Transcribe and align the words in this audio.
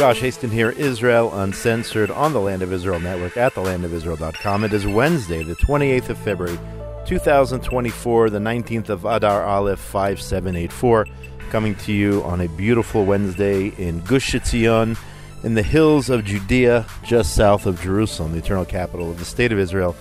Josh 0.00 0.20
Hasten 0.20 0.48
here, 0.48 0.70
Israel 0.70 1.30
Uncensored 1.40 2.10
on 2.10 2.32
the 2.32 2.40
Land 2.40 2.62
of 2.62 2.72
Israel 2.72 2.98
Network 2.98 3.36
at 3.36 3.52
thelandofisrael.com. 3.52 4.64
It 4.64 4.72
is 4.72 4.86
Wednesday, 4.86 5.42
the 5.42 5.54
28th 5.56 6.08
of 6.08 6.16
February, 6.16 6.58
2024, 7.04 8.30
the 8.30 8.38
19th 8.38 8.88
of 8.88 9.04
Adar 9.04 9.44
Aleph 9.44 9.78
5784, 9.78 11.06
coming 11.50 11.74
to 11.74 11.92
you 11.92 12.22
on 12.22 12.40
a 12.40 12.48
beautiful 12.48 13.04
Wednesday 13.04 13.74
in 13.76 14.00
Gush 14.04 14.32
Etzion, 14.32 14.96
in 15.44 15.52
the 15.52 15.62
hills 15.62 16.08
of 16.08 16.24
Judea, 16.24 16.86
just 17.04 17.36
south 17.36 17.66
of 17.66 17.78
Jerusalem, 17.82 18.32
the 18.32 18.38
eternal 18.38 18.64
capital 18.64 19.10
of 19.10 19.18
the 19.18 19.26
state 19.26 19.52
of 19.52 19.58
Israel, 19.58 19.94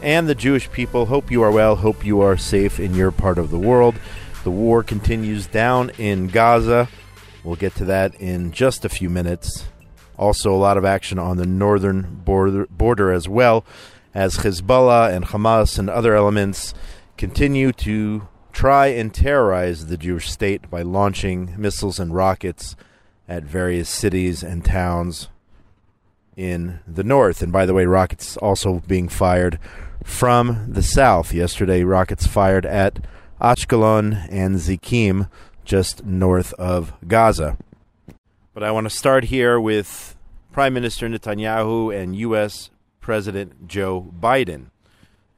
and 0.00 0.26
the 0.26 0.34
Jewish 0.34 0.72
people. 0.72 1.04
Hope 1.04 1.30
you 1.30 1.42
are 1.42 1.52
well, 1.52 1.76
hope 1.76 2.06
you 2.06 2.22
are 2.22 2.38
safe 2.38 2.80
in 2.80 2.94
your 2.94 3.12
part 3.12 3.36
of 3.36 3.50
the 3.50 3.58
world. 3.58 3.96
The 4.44 4.50
war 4.50 4.82
continues 4.82 5.46
down 5.46 5.90
in 5.98 6.28
Gaza. 6.28 6.88
We'll 7.44 7.56
get 7.56 7.74
to 7.76 7.84
that 7.86 8.14
in 8.16 8.52
just 8.52 8.84
a 8.84 8.88
few 8.88 9.10
minutes. 9.10 9.64
Also, 10.16 10.54
a 10.54 10.56
lot 10.56 10.76
of 10.76 10.84
action 10.84 11.18
on 11.18 11.36
the 11.36 11.46
northern 11.46 12.20
border, 12.24 12.66
border 12.66 13.12
as 13.12 13.28
well, 13.28 13.64
as 14.14 14.38
Hezbollah 14.38 15.12
and 15.12 15.26
Hamas 15.26 15.78
and 15.78 15.90
other 15.90 16.14
elements 16.14 16.74
continue 17.16 17.72
to 17.72 18.28
try 18.52 18.88
and 18.88 19.12
terrorize 19.12 19.86
the 19.86 19.96
Jewish 19.96 20.30
state 20.30 20.70
by 20.70 20.82
launching 20.82 21.54
missiles 21.56 21.98
and 21.98 22.14
rockets 22.14 22.76
at 23.26 23.44
various 23.44 23.88
cities 23.88 24.42
and 24.42 24.64
towns 24.64 25.28
in 26.36 26.80
the 26.86 27.04
north. 27.04 27.42
And 27.42 27.52
by 27.52 27.66
the 27.66 27.74
way, 27.74 27.86
rockets 27.86 28.36
also 28.36 28.82
being 28.86 29.08
fired 29.08 29.58
from 30.04 30.72
the 30.72 30.82
south. 30.82 31.32
Yesterday, 31.32 31.82
rockets 31.84 32.26
fired 32.26 32.66
at 32.66 32.98
Ashkelon 33.40 34.26
and 34.30 34.56
Zikim, 34.56 35.28
just 35.64 36.04
north 36.04 36.52
of 36.54 36.92
Gaza. 37.06 37.56
But 38.54 38.62
I 38.62 38.70
want 38.70 38.84
to 38.84 38.96
start 38.96 39.24
here 39.24 39.58
with 39.58 40.16
Prime 40.52 40.74
Minister 40.74 41.08
Netanyahu 41.08 41.94
and 41.94 42.14
U.S. 42.16 42.70
President 43.00 43.66
Joe 43.66 44.12
Biden. 44.18 44.66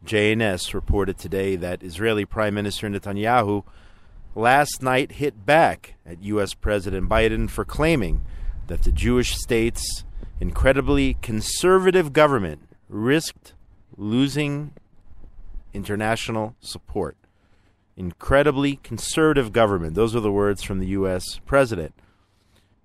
JNS 0.05 0.75
reported 0.75 1.17
today 1.17 1.57
that 1.57 1.83
Israeli 1.83 2.25
Prime 2.25 2.55
Minister 2.55 2.89
Netanyahu 2.89 3.65
last 4.35 4.83
night 4.83 5.13
hit 5.13 5.47
back 5.47 5.95
at 6.05 6.23
U.S. 6.25 6.55
President 6.55 7.09
Biden 7.09 7.49
for 7.49 7.65
claiming 7.65 8.23
that 8.67 8.83
the 8.83 8.93
Jewish 8.93 9.37
state's 9.37 10.05
incredibly 10.41 11.15
conservative 11.23 12.13
government 12.13 12.69
risked 12.89 13.55
losing 13.97 14.73
international 15.73 16.57
support 16.61 17.17
incredibly 17.97 18.77
conservative 18.77 19.53
government. 19.53 19.95
Those 19.95 20.15
are 20.15 20.21
the 20.21 20.33
words 20.33 20.63
from 20.63 20.79
the 20.79 20.89
U.S. 20.89 21.41
president. 21.47 21.95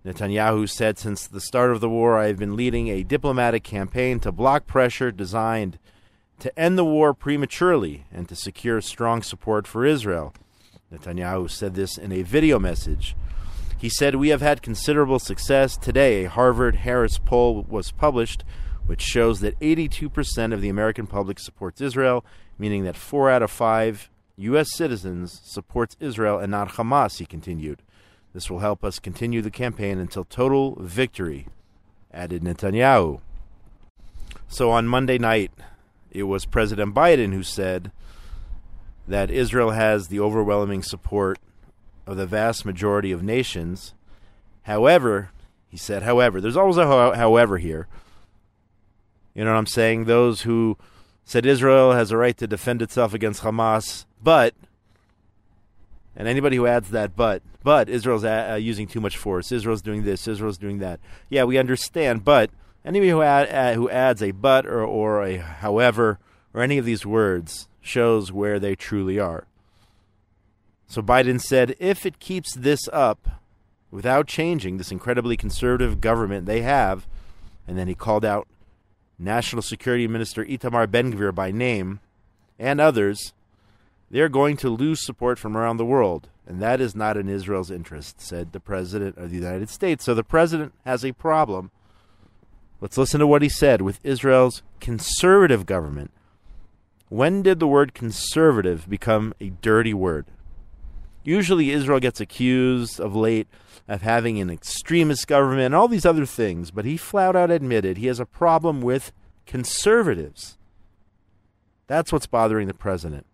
Netanyahu 0.06 0.70
said, 0.70 0.98
Since 0.98 1.28
the 1.28 1.42
start 1.42 1.72
of 1.72 1.82
the 1.82 1.90
war, 1.90 2.18
I 2.18 2.28
have 2.28 2.38
been 2.38 2.56
leading 2.56 2.88
a 2.88 3.04
diplomatic 3.04 3.64
campaign 3.64 4.20
to 4.22 4.32
block 4.32 4.66
pressure 4.66 5.12
designed 5.12 5.78
to 6.40 6.58
end 6.58 6.78
the 6.78 6.86
war 6.86 7.14
prematurely 7.14 8.06
and 8.12 8.30
to 8.30 8.36
secure 8.36 8.80
strong 8.82 9.22
support 9.22 9.68
for 9.68 9.86
Israel. 9.86 10.34
Netanyahu 10.92 11.50
said 11.50 11.76
this 11.76 11.98
in 11.98 12.12
a 12.12 12.24
video 12.24 12.60
message. 12.60 13.16
He 13.78 13.90
said, 13.90 14.16
We 14.16 14.30
have 14.30 14.42
had 14.42 14.62
considerable 14.62 15.20
success. 15.20 15.78
Today, 15.78 16.26
a 16.26 16.30
Harvard 16.30 16.78
Harris 16.78 17.18
poll 17.18 17.66
was 17.68 17.92
published, 17.92 18.44
which 18.86 19.02
shows 19.02 19.42
that 19.42 19.60
82% 19.60 20.54
of 20.54 20.62
the 20.62 20.70
American 20.70 21.08
public 21.08 21.40
supports 21.40 21.82
Israel, 21.82 22.26
meaning 22.58 22.84
that 22.86 22.96
four 22.96 23.30
out 23.30 23.44
of 23.44 23.52
five 23.52 24.10
U.S. 24.40 24.74
citizens 24.74 25.42
supports 25.44 25.98
Israel 26.00 26.40
and 26.40 26.50
not 26.50 26.70
Hamas, 26.70 27.20
he 27.20 27.26
continued. 27.26 27.82
This 28.34 28.50
will 28.50 28.60
help 28.60 28.84
us 28.86 28.98
continue 28.98 29.42
the 29.42 29.52
campaign 29.52 30.00
until 30.00 30.24
total 30.24 30.78
victory, 30.80 31.48
added 32.14 32.42
Netanyahu. 32.42 33.20
So 34.48 34.72
on 34.72 34.88
Monday 34.88 35.18
night, 35.18 35.52
it 36.12 36.24
was 36.24 36.46
President 36.46 36.96
Biden 36.96 37.34
who 37.34 37.44
said 37.44 37.92
that 39.08 39.30
Israel 39.30 39.72
has 39.72 40.08
the 40.08 40.20
overwhelming 40.20 40.84
support 40.84 41.38
of 42.08 42.16
the 42.16 42.26
vast 42.26 42.66
majority 42.66 43.12
of 43.12 43.22
nations. 43.22 43.94
However, 44.64 45.32
he 45.68 45.78
said, 45.78 46.04
however, 46.04 46.40
there's 46.40 46.58
always 46.58 46.78
a 46.78 46.86
however 46.86 47.58
here. 47.58 47.88
You 49.34 49.44
know 49.44 49.52
what 49.52 49.60
I'm 49.60 49.66
saying? 49.66 50.06
Those 50.06 50.42
who 50.42 50.78
said 51.26 51.46
Israel 51.46 51.92
has 51.92 52.12
a 52.12 52.18
right 52.18 52.38
to 52.38 52.48
defend 52.48 52.82
itself 52.82 53.14
against 53.14 53.44
Hamas, 53.44 54.06
but 54.22 54.54
and 56.16 56.28
anybody 56.28 56.58
who 56.58 56.68
adds 56.68 56.92
that 56.92 57.16
but 57.16 57.42
but 57.64 57.90
Israel's 57.90 58.24
a, 58.24 58.54
uh, 58.54 58.56
using 58.56 58.88
too 58.88 59.02
much 59.02 59.18
force. 59.18 59.52
Israel's 59.52 59.82
doing 59.82 60.04
this. 60.04 60.28
Israel's 60.28 60.58
doing 60.58 60.80
that. 60.80 61.00
Yeah, 61.30 61.44
we 61.44 61.58
understand, 61.58 62.24
but 62.24 62.50
anybody 62.86 63.10
who 63.10 63.22
add, 63.22 63.50
uh, 63.50 63.74
who 63.74 63.90
adds 63.90 64.24
a 64.24 64.32
but 64.32 64.66
or 64.66 64.84
or 64.84 65.24
a 65.24 65.38
however 65.38 66.20
or 66.54 66.62
any 66.62 66.78
of 66.78 66.86
these 66.86 67.06
words 67.06 67.68
shows 67.82 68.32
where 68.32 68.60
they 68.60 68.76
truly 68.76 69.20
are. 69.20 69.46
So 70.88 71.02
Biden 71.02 71.40
said 71.40 71.76
if 71.80 72.06
it 72.06 72.20
keeps 72.20 72.56
this 72.56 72.88
up 72.92 73.42
without 73.92 74.28
changing 74.28 74.78
this 74.78 74.92
incredibly 74.92 75.38
conservative 75.38 76.02
government 76.02 76.46
they 76.46 76.62
have, 76.62 77.08
and 77.68 77.78
then 77.78 77.88
he 77.88 77.96
called 77.96 78.26
out 78.26 78.48
National 79.18 79.62
Security 79.62 80.08
Minister 80.08 80.46
Itamar 80.46 80.90
Ben 80.90 81.14
Gvir 81.14 81.34
by 81.34 81.52
name, 81.52 82.00
and 82.58 82.80
others, 82.80 83.34
they 84.12 84.22
are 84.22 84.30
going 84.30 84.58
to 84.58 84.70
lose 84.70 85.06
support 85.06 85.38
from 85.38 85.56
around 85.56 85.78
the 85.78 85.86
world, 85.86 86.30
and 86.48 86.62
that 86.62 86.82
is 86.82 86.96
not 86.96 87.18
in 87.18 87.30
Israel's 87.30 87.70
interest, 87.70 88.20
said 88.20 88.52
the 88.52 88.60
President 88.60 89.18
of 89.18 89.30
the 89.30 89.36
United 89.36 89.70
States. 89.70 90.04
So 90.04 90.16
the 90.16 90.24
President 90.24 90.74
has 90.86 91.06
a 91.06 91.12
problem. 91.12 91.72
Let's 92.82 92.98
listen 92.98 93.20
to 93.20 93.28
what 93.28 93.42
he 93.42 93.50
said 93.50 93.82
with 93.82 94.00
Israel's 94.04 94.64
conservative 94.80 95.66
government. 95.66 96.12
When 97.10 97.42
did 97.42 97.60
the 97.60 97.68
word 97.68 97.94
conservative 97.94 98.90
become 98.90 99.34
a 99.40 99.50
dirty 99.50 99.94
word? 99.94 100.28
Usually, 101.24 101.72
Israel 101.72 102.00
gets 102.00 102.22
accused 102.22 103.00
of 103.00 103.16
late 103.16 103.48
of 103.88 104.04
having 104.04 104.40
an 104.40 104.50
extremist 104.50 105.28
government 105.28 105.62
and 105.62 105.76
all 105.76 105.88
these 105.88 106.06
other 106.06 106.26
things, 106.26 106.72
but 106.72 106.86
he 106.86 106.96
flat 106.96 107.36
out 107.36 107.52
admitted 107.52 107.98
he 107.98 108.08
has 108.08 108.20
a 108.20 108.26
problem 108.26 108.82
with 108.82 109.12
conservatives. 109.46 110.58
That's 111.88 112.12
what's 112.12 112.28
bothering 112.28 112.68
the 112.68 112.74
president. 112.74 113.26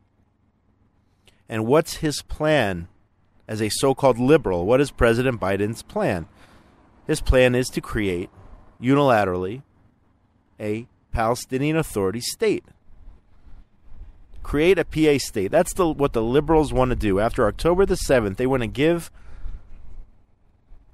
And 1.48 1.66
what's 1.66 1.98
his 1.98 2.22
plan 2.22 2.88
as 3.48 3.62
a 3.62 3.70
so 3.70 3.94
called 3.94 4.18
liberal? 4.18 4.66
What 4.66 4.82
is 4.82 4.92
President 4.92 5.40
Biden's 5.40 5.84
plan? 5.84 6.28
His 7.08 7.22
plan 7.22 7.54
is 7.56 7.68
to 7.70 7.82
create 7.82 8.30
unilaterally 8.82 9.62
a 10.60 10.88
Palestinian 11.12 11.78
Authority 11.78 12.22
state. 12.22 12.66
Create 14.44 14.78
a 14.78 14.86
PA 14.86 15.18
state. 15.18 15.52
That's 15.52 15.74
the, 15.74 15.88
what 15.88 16.14
the 16.14 16.22
liberals 16.22 16.74
want 16.74 16.90
to 16.90 16.96
do. 16.96 17.20
After 17.20 17.48
October 17.48 17.86
the 17.86 17.98
7th, 18.08 18.38
they 18.38 18.48
want 18.48 18.62
to 18.62 18.68
give 18.68 19.12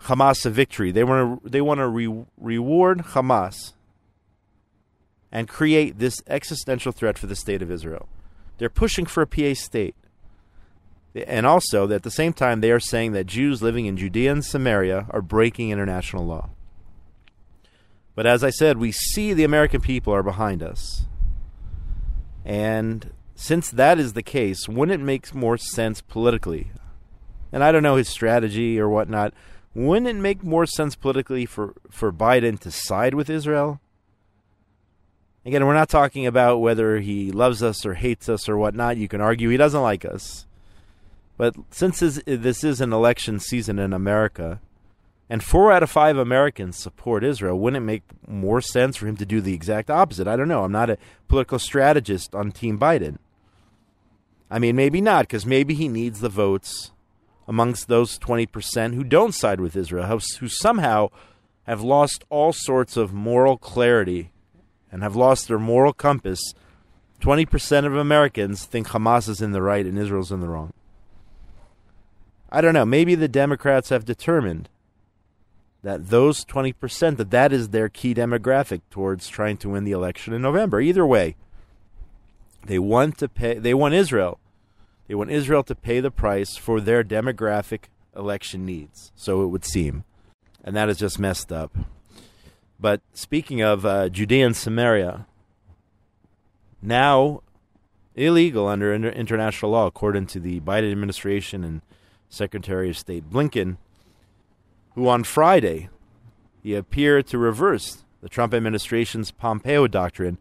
Hamas 0.03 0.45
a 0.45 0.49
victory. 0.49 0.91
They 0.91 1.03
want 1.03 1.43
to 1.43 1.49
they 1.49 1.61
want 1.61 1.79
to 1.79 1.87
re- 1.87 2.25
reward 2.37 2.99
Hamas 2.99 3.73
and 5.31 5.47
create 5.47 5.99
this 5.99 6.21
existential 6.27 6.91
threat 6.91 7.17
for 7.17 7.27
the 7.27 7.35
state 7.35 7.61
of 7.61 7.71
Israel. 7.71 8.09
They're 8.57 8.69
pushing 8.69 9.05
for 9.05 9.21
a 9.21 9.27
PA 9.27 9.53
state. 9.53 9.95
And 11.13 11.45
also, 11.45 11.91
at 11.91 12.03
the 12.03 12.11
same 12.11 12.33
time, 12.33 12.61
they 12.61 12.71
are 12.71 12.79
saying 12.79 13.11
that 13.11 13.25
Jews 13.25 13.61
living 13.61 13.85
in 13.85 13.97
Judea 13.97 14.31
and 14.31 14.45
Samaria 14.45 15.07
are 15.09 15.21
breaking 15.21 15.69
international 15.69 16.25
law. 16.25 16.49
But 18.15 18.25
as 18.25 18.43
I 18.43 18.49
said, 18.49 18.77
we 18.77 18.91
see 18.91 19.33
the 19.33 19.43
American 19.43 19.81
people 19.81 20.13
are 20.13 20.23
behind 20.23 20.63
us. 20.63 21.05
And 22.45 23.11
since 23.35 23.69
that 23.71 23.99
is 23.99 24.13
the 24.13 24.23
case, 24.23 24.69
wouldn't 24.69 25.01
it 25.01 25.03
make 25.03 25.33
more 25.33 25.57
sense 25.57 26.01
politically? 26.01 26.71
And 27.51 27.63
I 27.63 27.71
don't 27.71 27.83
know 27.83 27.95
his 27.97 28.09
strategy 28.09 28.79
or 28.79 28.87
whatnot, 28.87 29.33
wouldn't 29.73 30.07
it 30.07 30.15
make 30.15 30.43
more 30.43 30.65
sense 30.65 30.95
politically 30.95 31.45
for, 31.45 31.73
for 31.89 32.11
Biden 32.11 32.59
to 32.59 32.71
side 32.71 33.13
with 33.13 33.29
Israel? 33.29 33.79
Again, 35.45 35.65
we're 35.65 35.73
not 35.73 35.89
talking 35.89 36.27
about 36.27 36.57
whether 36.57 36.99
he 36.99 37.31
loves 37.31 37.63
us 37.63 37.85
or 37.85 37.95
hates 37.95 38.29
us 38.29 38.47
or 38.47 38.57
whatnot. 38.57 38.97
You 38.97 39.07
can 39.07 39.21
argue 39.21 39.49
he 39.49 39.57
doesn't 39.57 39.81
like 39.81 40.05
us. 40.05 40.45
But 41.41 41.55
since 41.71 42.01
this 42.01 42.63
is 42.63 42.81
an 42.81 42.93
election 42.93 43.39
season 43.39 43.79
in 43.79 43.93
America, 43.93 44.61
and 45.27 45.43
four 45.43 45.71
out 45.71 45.81
of 45.81 45.89
five 45.89 46.15
Americans 46.15 46.77
support 46.77 47.23
Israel, 47.23 47.57
wouldn't 47.57 47.81
it 47.81 47.83
make 47.83 48.03
more 48.27 48.61
sense 48.61 48.95
for 48.95 49.07
him 49.07 49.17
to 49.17 49.25
do 49.25 49.41
the 49.41 49.55
exact 49.55 49.89
opposite? 49.89 50.27
I 50.27 50.35
don't 50.35 50.47
know. 50.47 50.63
I'm 50.63 50.71
not 50.71 50.91
a 50.91 50.99
political 51.27 51.57
strategist 51.57 52.35
on 52.35 52.51
Team 52.51 52.77
Biden. 52.77 53.17
I 54.51 54.59
mean, 54.59 54.75
maybe 54.75 55.01
not, 55.01 55.23
because 55.23 55.43
maybe 55.43 55.73
he 55.73 55.87
needs 55.87 56.19
the 56.19 56.29
votes 56.29 56.91
amongst 57.47 57.87
those 57.87 58.19
20% 58.19 58.93
who 58.93 59.03
don't 59.03 59.33
side 59.33 59.59
with 59.59 59.75
Israel, 59.75 60.05
who 60.05 60.47
somehow 60.47 61.09
have 61.63 61.81
lost 61.81 62.23
all 62.29 62.53
sorts 62.53 62.95
of 62.95 63.13
moral 63.13 63.57
clarity 63.57 64.29
and 64.91 65.01
have 65.01 65.15
lost 65.15 65.47
their 65.47 65.57
moral 65.57 65.91
compass. 65.91 66.53
20% 67.19 67.87
of 67.87 67.95
Americans 67.95 68.63
think 68.65 68.89
Hamas 68.89 69.27
is 69.27 69.41
in 69.41 69.53
the 69.53 69.63
right 69.63 69.87
and 69.87 69.97
Israel's 69.97 70.31
in 70.31 70.39
the 70.39 70.47
wrong. 70.47 70.71
I 72.51 72.61
don't 72.61 72.73
know. 72.73 72.85
Maybe 72.85 73.15
the 73.15 73.27
Democrats 73.27 73.89
have 73.89 74.05
determined 74.05 74.69
that 75.83 76.09
those 76.09 76.45
20% 76.45 77.17
that 77.17 77.31
that 77.31 77.51
is 77.53 77.69
their 77.69 77.89
key 77.89 78.13
demographic 78.13 78.81
towards 78.89 79.27
trying 79.27 79.57
to 79.57 79.69
win 79.69 79.83
the 79.83 79.91
election 79.91 80.33
in 80.33 80.41
November. 80.41 80.81
Either 80.81 81.05
way, 81.05 81.35
they 82.65 82.77
want 82.77 83.17
to 83.19 83.27
pay 83.27 83.57
they 83.57 83.73
want 83.73 83.93
Israel. 83.93 84.39
They 85.07 85.15
want 85.15 85.31
Israel 85.31 85.63
to 85.63 85.75
pay 85.75 85.99
the 85.99 86.11
price 86.11 86.55
for 86.55 86.79
their 86.79 87.03
demographic 87.03 87.85
election 88.15 88.65
needs. 88.65 89.11
So 89.15 89.41
it 89.43 89.47
would 89.47 89.65
seem. 89.65 90.03
And 90.63 90.75
that 90.75 90.89
is 90.89 90.97
just 90.97 91.19
messed 91.19 91.51
up. 91.51 91.75
But 92.79 93.01
speaking 93.13 93.61
of 93.61 93.85
uh, 93.85 94.09
Judea 94.09 94.45
and 94.45 94.55
Samaria, 94.55 95.25
now 96.81 97.41
illegal 98.15 98.67
under 98.67 98.93
international 98.93 99.71
law, 99.71 99.87
according 99.87 100.27
to 100.27 100.39
the 100.39 100.59
Biden 100.61 100.91
administration 100.91 101.63
and 101.63 101.81
Secretary 102.31 102.89
of 102.89 102.97
State 102.97 103.29
Blinken, 103.29 103.77
who 104.95 105.07
on 105.07 105.23
Friday 105.23 105.89
he 106.63 106.73
appeared 106.73 107.27
to 107.27 107.37
reverse 107.37 108.03
the 108.21 108.29
Trump 108.29 108.53
administration's 108.53 109.31
Pompeo 109.31 109.87
doctrine, 109.87 110.37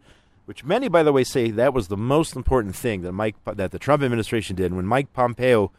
which 0.46 0.64
many, 0.64 0.88
by 0.88 1.02
the 1.02 1.12
way, 1.12 1.25
say 1.25 1.50
that 1.50 1.75
was 1.75 1.88
the 1.88 1.96
most 1.96 2.37
important 2.37 2.76
thing 2.76 3.02
that 3.02 3.12
Mike 3.12 3.37
that 3.44 3.72
the 3.72 3.78
Trump 3.78 4.02
administration 4.02 4.56
did 4.56 4.72
when 4.72 4.87
Mike 4.87 5.12
Pompeo 5.12 5.72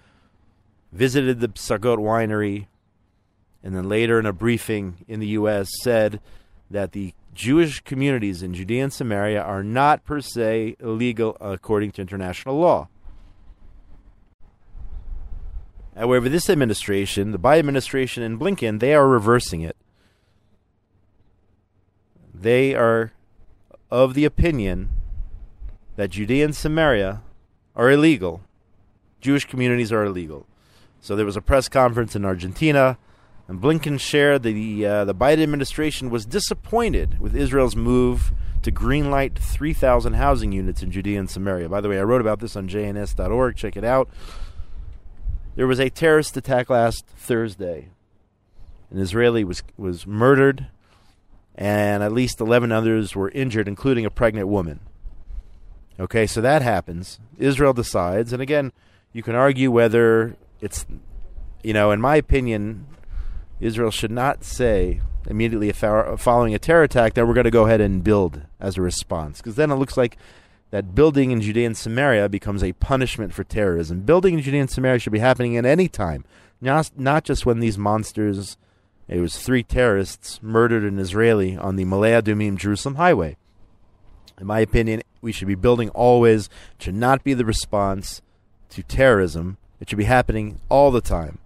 visited 0.91 1.39
the 1.39 1.47
Psagot 1.47 1.97
winery, 1.97 2.67
and 3.63 3.75
then 3.75 3.87
later 3.87 4.19
in 4.19 4.25
a 4.25 4.33
briefing 4.33 5.05
in 5.07 5.19
the 5.19 5.27
U.S. 5.27 5.69
said 5.81 6.19
that 6.69 6.91
the 6.91 7.13
Jewish 7.33 7.79
communities 7.81 8.43
in 8.43 8.53
Judea 8.53 8.83
and 8.83 8.93
Samaria 8.93 9.41
are 9.41 9.63
not 9.63 10.03
per 10.03 10.19
se 10.19 10.75
illegal 10.79 11.37
according 11.39 11.91
to 11.93 12.01
international 12.01 12.59
law. 12.59 12.89
However, 15.95 16.29
this 16.29 16.49
administration, 16.49 17.31
the 17.31 17.39
Biden 17.39 17.59
administration 17.59 18.23
and 18.23 18.39
Blinken, 18.39 18.79
they 18.79 18.93
are 18.93 19.07
reversing 19.07 19.61
it. 19.61 19.75
They 22.33 22.73
are 22.73 23.11
of 23.89 24.13
the 24.13 24.25
opinion 24.25 24.89
that 25.97 26.11
Judea 26.11 26.45
and 26.45 26.55
Samaria 26.55 27.21
are 27.75 27.91
illegal. 27.91 28.41
Jewish 29.19 29.45
communities 29.45 29.91
are 29.91 30.05
illegal. 30.05 30.47
So 31.01 31.15
there 31.15 31.25
was 31.25 31.35
a 31.35 31.41
press 31.41 31.67
conference 31.67 32.15
in 32.15 32.25
Argentina, 32.25 32.97
and 33.47 33.61
Blinken 33.61 33.99
shared 33.99 34.44
that 34.44 34.53
the 34.53 34.85
uh, 34.85 35.05
the 35.05 35.15
Biden 35.15 35.44
administration 35.44 36.09
was 36.09 36.25
disappointed 36.25 37.19
with 37.19 37.35
Israel's 37.35 37.75
move 37.75 38.31
to 38.61 38.71
greenlight 38.71 39.37
3,000 39.37 40.13
housing 40.13 40.51
units 40.51 40.83
in 40.83 40.91
Judea 40.91 41.19
and 41.19 41.29
Samaria. 41.29 41.67
By 41.67 41.81
the 41.81 41.89
way, 41.89 41.99
I 41.99 42.03
wrote 42.03 42.21
about 42.21 42.39
this 42.39 42.55
on 42.55 42.69
jns.org. 42.69 43.55
Check 43.55 43.75
it 43.75 43.83
out. 43.83 44.09
There 45.56 45.68
was 45.68 45.80
a 45.80 45.89
terrorist 45.89 46.38
attack 46.38 46.69
last 46.69 47.06
Thursday. 47.07 47.89
An 48.89 49.00
Israeli 49.00 49.44
was 49.44 49.63
was 49.77 50.07
murdered, 50.07 50.68
and 51.56 52.01
at 52.03 52.13
least 52.13 52.39
11 52.39 52.71
others 52.71 53.15
were 53.15 53.30
injured, 53.31 53.68
including 53.68 54.06
a 54.06 54.09
pregnant 54.09 54.48
woman. 54.48 54.80
Okay, 56.00 56.25
so 56.25 56.39
that 56.42 56.62
happens. 56.62 57.19
Israel 57.38 57.74
decides, 57.74 58.31
and 58.33 58.42
again, 58.42 58.71
you 59.12 59.21
can 59.21 59.36
argue 59.36 59.69
whether 59.69 60.38
it's, 60.62 60.86
you 61.63 61.74
know, 61.74 61.92
in 61.92 62.00
my 62.00 62.15
opinion, 62.15 62.88
Israel 63.59 63.92
should 63.92 64.12
not 64.12 64.44
say 64.44 65.01
immediately 65.30 65.69
uh, 65.69 66.18
following 66.18 66.56
a 66.56 66.59
terror 66.59 66.83
attack 66.83 67.13
that 67.13 67.27
we're 67.27 67.33
going 67.33 67.44
to 67.44 67.51
go 67.51 67.65
ahead 67.65 67.81
and 67.81 68.04
build 68.04 68.42
as 68.59 68.77
a 68.77 68.81
response, 68.81 69.38
because 69.38 69.56
then 69.56 69.69
it 69.69 69.75
looks 69.75 69.97
like 69.97 70.18
that 70.71 70.95
building 70.95 71.31
in 71.31 71.41
Judea 71.41 71.68
and 71.68 71.77
Samaria 71.77 72.29
becomes 72.29 72.63
a 72.63 72.73
punishment 72.73 73.33
for 73.33 73.44
terrorism. 73.44 74.01
Building 74.01 74.35
in 74.35 74.41
Judea 74.41 74.62
and 74.62 74.69
Samaria 74.69 75.00
should 75.00 75.13
be 75.13 75.19
happening 75.19 75.57
at 75.57 75.65
any 75.65 75.88
time, 75.88 76.25
not, 76.59 76.91
not 76.97 77.23
just 77.23 77.45
when 77.45 77.59
these 77.59 77.77
monsters, 77.77 78.57
it 79.07 79.19
was 79.19 79.38
three 79.38 79.63
terrorists 79.63 80.41
murdered 80.41 80.83
an 80.83 80.97
Israeli 80.97 81.57
on 81.57 81.75
the 81.75 81.85
Ma'ale 81.85 82.21
Adumim 82.21 82.57
Jerusalem 82.57 82.95
highway. 82.95 83.38
In 84.39 84.47
my 84.47 84.62
opinion, 84.62 85.01
we 85.21 85.31
should 85.31 85.47
be 85.47 85.56
building 85.56 85.89
always, 85.89 86.47
it 86.77 86.83
should 86.83 86.95
not 86.95 87.23
be 87.23 87.33
the 87.33 87.45
response 87.45 88.21
to 88.69 88.81
terrorism. 88.81 89.57
It 89.79 89.89
should 89.89 89.97
be 89.97 90.06
happening 90.06 90.59
all 90.69 90.89
the 90.89 91.01
time. 91.01 91.39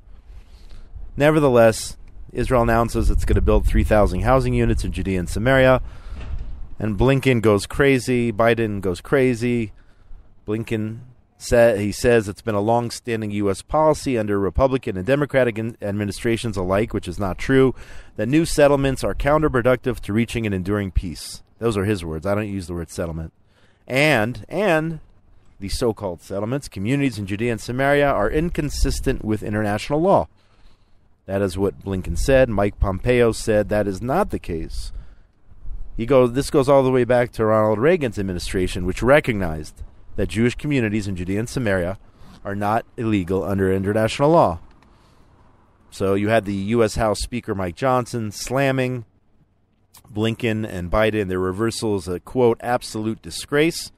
Nevertheless, 1.18 1.98
Israel 2.32 2.62
announces 2.62 3.10
it's 3.10 3.26
going 3.26 3.36
to 3.36 3.42
build 3.42 3.66
3,000 3.66 4.22
housing 4.22 4.54
units 4.54 4.84
in 4.84 4.92
Judea 4.92 5.20
and 5.20 5.30
Samaria 5.30 5.82
and 6.80 6.98
Blinken 6.98 7.42
goes 7.42 7.66
crazy. 7.66 8.32
Biden 8.32 8.82
goes 8.82 9.02
crazy. 9.02 9.72
Blinken 10.48 11.00
said 11.38 11.80
he 11.80 11.92
says 11.92 12.28
it's 12.28 12.42
been 12.42 12.56
a 12.56 12.62
long-standing 12.62 13.32
U.S. 13.32 13.62
policy 13.62 14.18
under 14.18 14.40
Republican 14.40 14.98
and 14.98 15.06
Democratic 15.06 15.60
administrations 15.60 16.58
alike, 16.58 16.94
which 16.94 17.08
is 17.08 17.20
not 17.20 17.38
true. 17.38 17.76
That 18.16 18.28
new 18.28 18.46
settlements 18.46 19.04
are 19.04 19.14
counterproductive 19.14 20.00
to 20.02 20.14
reaching 20.14 20.46
an 20.46 20.54
enduring 20.54 20.92
peace. 20.92 21.44
Those 21.60 21.78
are 21.78 21.86
his 21.86 22.04
words. 22.04 22.26
I 22.26 22.36
don't 22.36 22.48
use 22.48 22.68
the 22.68 22.74
word 22.74 22.90
settlement. 22.90 23.34
And 23.88 24.46
and 24.50 25.00
the 25.60 25.70
so-called 25.70 26.22
settlements, 26.22 26.68
communities 26.68 27.18
in 27.18 27.26
Judea 27.26 27.54
and 27.54 27.62
Samaria, 27.62 28.08
are 28.08 28.30
inconsistent 28.30 29.24
with 29.24 29.44
international 29.44 30.02
law. 30.02 30.28
That 31.26 31.42
is 31.42 31.58
what 31.58 31.84
Blinken 31.84 32.18
said. 32.18 32.50
Mike 32.50 32.80
Pompeo 32.80 33.32
said 33.32 33.70
that 33.70 33.88
is 33.88 34.02
not 34.02 34.30
the 34.30 34.40
case. 34.40 34.92
He 35.98 36.06
goes. 36.06 36.34
This 36.34 36.50
goes 36.50 36.68
all 36.68 36.84
the 36.84 36.92
way 36.92 37.04
back 37.04 37.32
to 37.34 37.46
Ronald 37.46 37.80
Reagan's 37.80 38.20
administration, 38.20 38.86
which 38.86 39.02
recognized 39.02 39.82
that 40.16 40.30
Jewish 40.30 40.56
communities 40.56 41.08
in 41.08 41.16
Judea 41.16 41.40
and 41.40 41.50
Samaria 41.50 41.98
are 42.44 42.56
not 42.56 42.86
illegal 42.98 43.44
under 43.44 43.72
international 43.72 44.30
law. 44.30 44.60
So 45.90 46.14
you 46.14 46.30
had 46.30 46.46
the 46.46 46.54
U.S. 46.54 46.96
House 46.96 47.22
Speaker 47.22 47.56
Mike 47.56 47.76
Johnson 47.76 48.32
slamming 48.32 49.06
Blinken 50.14 50.68
and 50.68 50.92
Biden. 50.92 51.30
Their 51.30 51.40
reversal 51.40 51.96
is 51.96 52.08
a 52.08 52.20
quote 52.20 52.60
absolute 52.62 53.22
disgrace. 53.22 53.92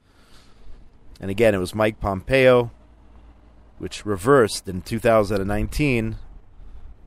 And 1.20 1.30
again, 1.30 1.54
it 1.54 1.58
was 1.58 1.74
Mike 1.74 1.98
Pompeo, 1.98 2.70
which 3.78 4.06
reversed 4.06 4.68
in 4.68 4.82
2019 4.82 6.16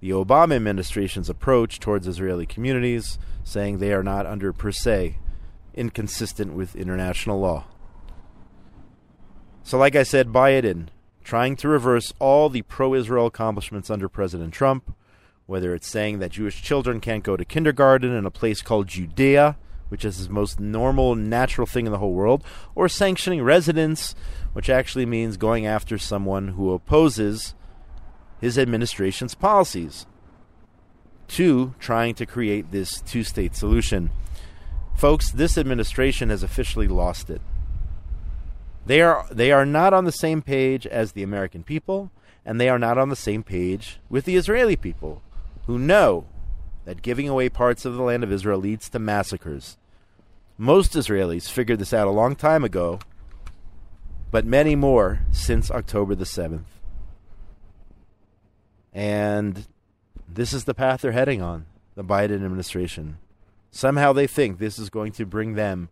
the 0.01 0.09
Obama 0.09 0.55
administration's 0.55 1.29
approach 1.29 1.79
towards 1.79 2.07
Israeli 2.07 2.45
communities, 2.45 3.17
saying 3.43 3.77
they 3.77 3.93
are 3.93 4.03
not 4.03 4.25
under 4.25 4.51
per 4.51 4.71
se 4.71 5.17
inconsistent 5.73 6.53
with 6.53 6.75
international 6.75 7.39
law. 7.39 7.65
So, 9.63 9.77
like 9.77 9.95
I 9.95 10.03
said, 10.03 10.29
Biden 10.29 10.87
trying 11.23 11.55
to 11.57 11.69
reverse 11.69 12.13
all 12.19 12.49
the 12.49 12.63
pro 12.63 12.95
Israel 12.95 13.27
accomplishments 13.27 13.91
under 13.91 14.09
President 14.09 14.53
Trump, 14.53 14.95
whether 15.45 15.73
it's 15.75 15.87
saying 15.87 16.17
that 16.19 16.31
Jewish 16.31 16.63
children 16.63 16.99
can't 16.99 17.23
go 17.23 17.37
to 17.37 17.45
kindergarten 17.45 18.11
in 18.11 18.25
a 18.25 18.31
place 18.31 18.63
called 18.63 18.87
Judea, 18.87 19.55
which 19.89 20.03
is 20.03 20.27
the 20.27 20.33
most 20.33 20.59
normal, 20.59 21.15
natural 21.15 21.67
thing 21.67 21.85
in 21.85 21.91
the 21.91 21.99
whole 21.99 22.13
world, 22.13 22.43
or 22.73 22.89
sanctioning 22.89 23.43
residents, 23.43 24.15
which 24.53 24.69
actually 24.69 25.05
means 25.05 25.37
going 25.37 25.67
after 25.67 25.97
someone 25.97 26.49
who 26.49 26.71
opposes 26.71 27.53
his 28.41 28.57
administration's 28.57 29.35
policies. 29.35 30.05
Two, 31.27 31.75
trying 31.79 32.15
to 32.15 32.25
create 32.25 32.71
this 32.71 32.99
two 33.01 33.23
state 33.23 33.55
solution. 33.55 34.09
Folks, 34.95 35.31
this 35.31 35.57
administration 35.57 36.29
has 36.29 36.43
officially 36.43 36.87
lost 36.87 37.29
it. 37.29 37.41
They 38.85 39.01
are, 39.01 39.25
they 39.31 39.51
are 39.51 39.65
not 39.65 39.93
on 39.93 40.05
the 40.05 40.11
same 40.11 40.41
page 40.41 40.85
as 40.87 41.11
the 41.11 41.23
American 41.23 41.63
people, 41.63 42.11
and 42.43 42.59
they 42.59 42.67
are 42.67 42.79
not 42.79 42.97
on 42.97 43.09
the 43.09 43.15
same 43.15 43.43
page 43.43 43.99
with 44.09 44.25
the 44.25 44.35
Israeli 44.35 44.75
people, 44.75 45.21
who 45.67 45.77
know 45.77 46.25
that 46.85 47.03
giving 47.03 47.29
away 47.29 47.47
parts 47.47 47.85
of 47.85 47.93
the 47.93 48.01
land 48.01 48.23
of 48.23 48.31
Israel 48.31 48.59
leads 48.59 48.89
to 48.89 48.99
massacres. 48.99 49.77
Most 50.57 50.93
Israelis 50.93 51.49
figured 51.49 51.79
this 51.79 51.93
out 51.93 52.07
a 52.07 52.11
long 52.11 52.35
time 52.35 52.63
ago, 52.63 52.99
but 54.31 54.45
many 54.45 54.75
more 54.75 55.21
since 55.31 55.69
October 55.69 56.15
the 56.15 56.25
7th. 56.25 56.80
And 58.93 59.65
this 60.27 60.53
is 60.53 60.65
the 60.65 60.73
path 60.73 61.01
they're 61.01 61.11
heading 61.11 61.41
on, 61.41 61.65
the 61.95 62.03
Biden 62.03 62.35
administration. 62.35 63.17
Somehow 63.71 64.13
they 64.13 64.27
think 64.27 64.57
this 64.57 64.77
is 64.77 64.89
going 64.89 65.13
to 65.13 65.25
bring 65.25 65.53
them 65.53 65.89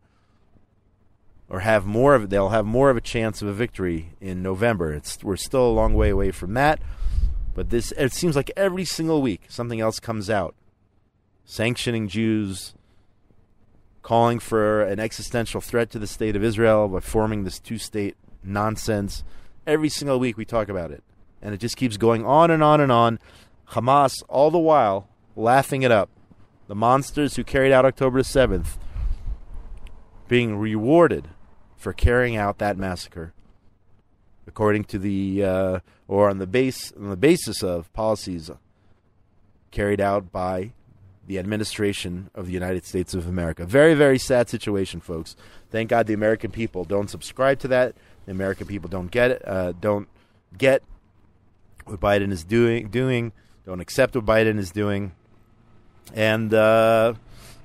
or 1.50 1.62
have 1.62 1.86
more 1.86 2.14
of 2.14 2.30
they'll 2.30 2.50
have 2.50 2.66
more 2.66 2.90
of 2.90 2.98
a 2.98 3.02
chance 3.02 3.42
of 3.42 3.48
a 3.48 3.54
victory 3.54 4.12
in 4.22 4.44
November. 4.44 4.94
It's 4.94 5.24
we're 5.24 5.38
still 5.38 5.66
a 5.66 5.72
long 5.72 5.94
way 5.94 6.10
away 6.10 6.32
from 6.32 6.54
that, 6.54 6.80
but 7.56 7.70
this 7.70 7.92
it 7.94 8.14
seems 8.14 8.36
like 8.36 8.52
every 8.56 8.86
single 8.86 9.22
week 9.22 9.44
something 9.48 9.80
else 9.80 10.00
comes 10.00 10.30
out. 10.30 10.56
Sanctioning 11.46 12.08
Jews, 12.08 12.76
calling 14.04 14.40
for 14.40 14.84
an 14.84 15.00
existential 15.00 15.62
threat 15.62 15.90
to 15.92 16.00
the 16.00 16.06
state 16.06 16.36
of 16.36 16.44
Israel 16.44 16.88
by 16.88 17.00
forming 17.00 17.44
this 17.44 17.60
two-state 17.60 18.16
nonsense. 18.44 19.24
Every 19.66 19.90
single 19.90 20.20
week 20.20 20.38
we 20.38 20.46
talk 20.46 20.70
about 20.70 20.92
it 20.92 21.04
and 21.42 21.54
it 21.54 21.60
just 21.60 21.78
keeps 21.78 21.98
going 21.98 22.26
on 22.26 22.52
and 22.52 22.64
on 22.64 22.82
and 22.82 22.92
on. 22.92 23.20
Hamas, 23.70 24.24
all 24.28 24.52
the 24.52 24.58
while, 24.58 25.08
laughing 25.36 25.84
it 25.84 25.92
up. 25.92 26.10
The 26.68 26.76
monsters 26.76 27.36
who 27.36 27.44
carried 27.44 27.72
out 27.72 27.86
October 27.86 28.22
7th 28.22 28.78
being 30.28 30.58
rewarded 30.58 31.30
for 31.76 31.94
carrying 31.94 32.36
out 32.36 32.60
that 32.60 32.78
massacre, 32.78 33.34
according 34.46 34.84
to 34.86 35.00
the 35.00 35.44
uh, 35.44 35.80
or 36.08 36.30
on 36.30 36.38
the 36.38 36.48
base 36.48 36.92
on 36.94 37.10
the 37.10 37.18
basis 37.18 37.64
of 37.64 37.92
policies 37.94 38.52
carried 39.72 40.02
out 40.02 40.32
by 40.32 40.74
the 41.28 41.38
administration 41.38 42.30
of 42.34 42.48
the 42.48 42.52
United 42.52 42.86
States 42.86 43.14
of 43.14 43.28
America. 43.28 43.66
Very, 43.66 43.94
very 43.94 44.18
sad 44.18 44.50
situation, 44.50 45.00
folks. 45.00 45.36
Thank 45.70 45.90
God 45.90 46.08
the 46.08 46.14
American 46.14 46.50
people 46.50 46.86
don't 46.86 47.10
subscribe 47.10 47.60
to 47.60 47.68
that. 47.68 47.96
The 48.26 48.32
American 48.32 48.66
people 48.66 48.90
don't 48.90 49.12
get 49.12 49.32
it, 49.32 49.48
uh, 49.48 49.74
don't 49.80 50.08
get 50.58 50.82
what 51.90 52.00
Biden 52.00 52.32
is 52.32 52.44
doing, 52.44 52.90
doing, 52.90 53.32
don't 53.66 53.80
accept 53.80 54.16
what 54.16 54.26
Biden 54.26 54.58
is 54.58 54.72
doing, 54.72 55.14
and 56.14 56.54
uh, 56.54 57.14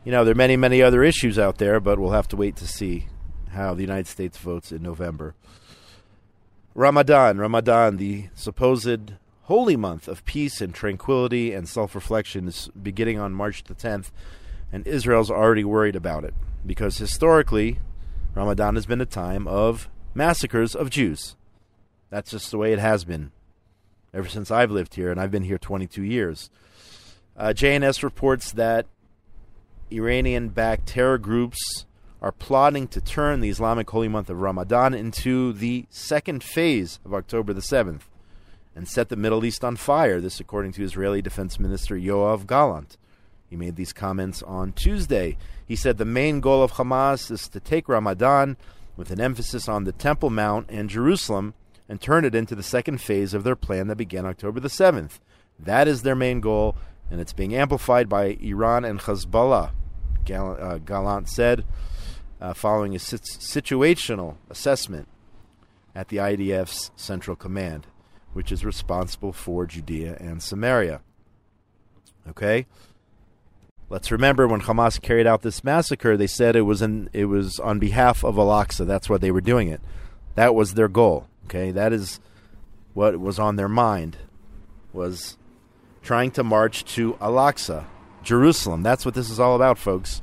you 0.05 0.13
know 0.13 0.25
there 0.25 0.33
are 0.33 0.37
many, 0.37 0.57
many 0.57 0.83
other 0.83 1.03
issues 1.03 1.39
out 1.39 1.59
there, 1.59 1.81
but 1.81 1.99
we'll 1.99 2.13
have 2.13 2.29
to 2.29 2.37
wait 2.37 2.57
to 2.57 2.67
see 2.67 3.07
how 3.51 3.75
the 3.75 3.83
United 3.83 4.07
States 4.07 4.37
votes 4.39 4.73
in 4.73 4.83
November. 4.83 5.35
Ramadan, 6.75 7.39
Ramadan, 7.39 7.99
the 7.99 8.29
supposed 8.35 9.13
holy 9.45 9.77
month 9.77 10.09
of 10.09 10.25
peace 10.25 10.61
and 10.61 10.75
tranquility 10.75 11.53
and 11.53 11.69
self 11.69 11.95
reflection 11.95 12.49
is 12.49 12.69
beginning 12.81 13.19
on 13.19 13.33
March 13.33 13.65
the 13.65 13.75
10th, 13.75 14.11
and 14.73 14.87
Israel's 14.87 15.31
already 15.31 15.65
worried 15.65 15.97
about 15.97 16.25
it 16.25 16.35
because 16.67 16.99
historically, 16.99 17.79
Ramadan 18.35 18.75
has 18.75 18.87
been 18.87 19.01
a 19.01 19.07
time 19.07 19.47
of 19.47 19.89
massacres 20.15 20.75
of 20.75 20.91
Jews. 20.91 21.37
That's 22.11 22.31
just 22.31 22.51
the 22.51 22.59
way 22.59 22.73
it 22.73 22.79
has 22.79 23.05
been 23.05 23.33
ever 24.15 24.29
since 24.29 24.51
I've 24.51 24.71
lived 24.71 24.95
here, 24.95 25.11
and 25.11 25.21
I've 25.21 25.31
been 25.31 25.43
here 25.43 25.59
22 25.59 26.03
years. 26.03 26.51
Uh, 27.37 27.49
JNS 27.49 28.03
reports 28.03 28.53
that 28.53 28.87
Iranian 29.91 30.49
backed 30.49 30.87
terror 30.87 31.19
groups 31.19 31.85
are 32.23 32.33
plotting 32.33 32.89
to 32.89 33.01
turn 33.01 33.41
the 33.41 33.51
Islamic 33.51 33.91
holy 33.91 34.09
month 34.09 34.31
of 34.31 34.41
Ramadan 34.41 34.95
into 34.95 35.53
the 35.53 35.87
second 35.91 36.43
phase 36.43 37.01
of 37.05 37.13
October 37.13 37.53
the 37.53 37.61
7th 37.61 38.03
and 38.75 38.89
set 38.89 39.09
the 39.09 39.17
Middle 39.17 39.45
East 39.45 39.63
on 39.65 39.77
fire. 39.77 40.21
This, 40.21 40.41
according 40.41 40.73
to 40.73 40.85
Israeli 40.85 41.21
Defense 41.21 41.59
Minister 41.59 41.97
Yoav 41.97 42.47
Gallant. 42.47 42.97
He 43.51 43.57
made 43.57 43.77
these 43.77 43.93
comments 43.93 44.43
on 44.43 44.73
Tuesday. 44.73 45.37
He 45.67 45.77
said 45.77 45.99
the 45.99 46.05
main 46.05 46.41
goal 46.41 46.63
of 46.63 46.73
Hamas 46.73 47.31
is 47.31 47.47
to 47.49 47.61
take 47.61 47.89
Ramadan 47.89 48.57
with 48.97 49.11
an 49.11 49.21
emphasis 49.21 49.69
on 49.69 49.85
the 49.85 49.93
Temple 49.93 50.31
Mount 50.31 50.71
and 50.71 50.89
Jerusalem 50.89 51.55
and 51.89 52.01
turn 52.01 52.25
it 52.25 52.35
into 52.35 52.55
the 52.55 52.63
second 52.63 53.01
phase 53.01 53.35
of 53.35 53.45
their 53.45 53.57
plan 53.57 53.89
that 53.89 53.97
began 53.97 54.27
October 54.27 54.61
the 54.61 54.69
7th. 54.69 55.19
That 55.59 55.87
is 55.87 56.03
their 56.03 56.15
main 56.15 56.41
goal, 56.41 56.77
and 57.11 57.21
it's 57.21 57.33
being 57.33 57.55
amplified 57.55 58.09
by 58.09 58.39
Iran 58.41 58.85
and 58.85 59.01
Hezbollah, 59.01 59.71
uh, 60.31 60.79
Gallant 60.79 61.29
said, 61.29 61.65
uh, 62.41 62.55
following 62.55 62.95
a 62.95 62.99
situational 62.99 64.37
assessment 64.51 65.09
at 65.95 66.09
the 66.09 66.17
IDF's 66.17 66.91
Central 66.97 67.37
Command 67.37 67.87
which 68.35 68.53
is 68.53 68.65
responsible 68.65 69.33
for 69.33 69.65
Judea 69.65 70.19
and 70.21 70.43
Samaria. 70.43 71.01
Okay? 72.29 72.67
Let's 73.89 74.11
remember 74.11 74.47
when 74.47 74.63
Hamas 74.63 75.01
carried 75.01 75.27
out 75.27 75.43
this 75.43 75.65
massacre, 75.65 76.17
they 76.17 76.27
said 76.27 76.57
it 76.57 76.63
was 76.63 76.83
in, 76.83 77.09
it 77.13 77.27
was 77.27 77.59
on 77.61 77.79
behalf 77.79 78.25
of 78.25 78.37
Al-Aqsa. 78.37 78.87
That's 78.87 79.09
why 79.09 79.19
they 79.19 79.31
were 79.31 79.41
doing 79.41 79.69
it. 79.69 79.81
That 80.35 80.55
was 80.55 80.75
their 80.75 80.89
goal. 80.89 81.29
Okay? 81.47 81.71
That 81.71 81.93
is 81.93 82.21
what 82.93 83.19
was 83.19 83.39
on 83.39 83.57
their 83.57 83.69
mind 83.69 84.19
was 84.93 85.37
trying 86.03 86.31
to 86.33 86.45
march 86.45 86.85
to 86.85 87.17
Al-Aqsa, 87.21 87.85
Jerusalem. 88.23 88.83
That's 88.83 89.05
what 89.05 89.15
this 89.15 89.31
is 89.31 89.41
all 89.41 89.57
about, 89.57 89.79
folks. 89.79 90.21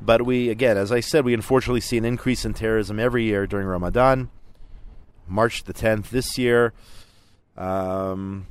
But 0.00 0.22
we 0.22 0.48
again, 0.48 0.76
as 0.76 0.92
I 0.92 1.00
said, 1.00 1.24
we 1.24 1.34
unfortunately 1.34 1.80
see 1.80 1.98
an 1.98 2.04
increase 2.04 2.44
in 2.44 2.54
terrorism 2.54 2.98
every 2.98 3.24
year 3.24 3.46
during 3.46 3.66
Ramadan. 3.66 4.30
March 5.26 5.64
the 5.64 5.72
10th 5.72 6.10
this 6.10 6.36
year 6.36 6.74
um, 7.56 8.46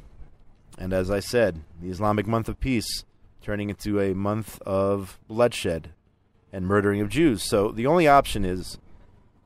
and 0.77 0.93
as 0.93 1.11
I 1.11 1.19
said, 1.19 1.61
the 1.81 1.89
Islamic 1.89 2.27
month 2.27 2.47
of 2.47 2.59
peace 2.59 3.05
turning 3.41 3.69
into 3.69 3.99
a 3.99 4.13
month 4.13 4.61
of 4.61 5.19
bloodshed 5.27 5.91
and 6.51 6.65
murdering 6.65 7.01
of 7.01 7.09
Jews. 7.09 7.43
So 7.43 7.71
the 7.71 7.85
only 7.85 8.07
option 8.07 8.45
is 8.45 8.77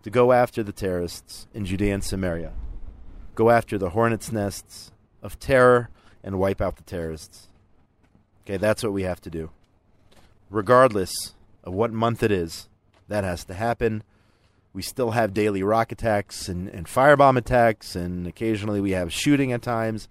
to 0.04 0.10
go 0.10 0.32
after 0.32 0.62
the 0.62 0.72
terrorists 0.72 1.48
in 1.54 1.66
Judea 1.66 1.96
and 1.96 2.04
Samaria, 2.04 2.54
go 3.38 3.52
after 3.52 3.78
the 3.78 3.92
hornets' 3.92 4.32
nests 4.32 4.92
of 5.22 5.40
terror 5.40 5.90
and 6.24 6.40
wipe 6.40 6.60
out 6.60 6.76
the 6.76 6.84
terrorists. 6.84 7.48
Okay, 8.44 8.58
that's 8.58 8.84
what 8.84 8.94
we 8.94 9.04
have 9.04 9.22
to 9.22 9.30
do. 9.30 9.52
Regardless 10.50 11.36
of 11.64 11.74
what 11.74 11.94
month 11.94 12.24
it 12.24 12.32
is, 12.32 12.68
that 13.08 13.24
has 13.24 13.46
to 13.46 13.54
happen. 13.54 14.04
We 14.74 14.82
still 14.82 15.12
have 15.12 15.34
daily 15.34 15.62
rock 15.62 15.92
attacks 15.92 16.50
and, 16.50 16.68
and 16.70 16.88
firebomb 16.88 17.38
attacks, 17.38 17.96
and 17.96 18.26
occasionally 18.26 18.82
we 18.82 18.92
have 18.92 19.14
shooting 19.14 19.52
at 19.52 19.62
times. 19.62 20.08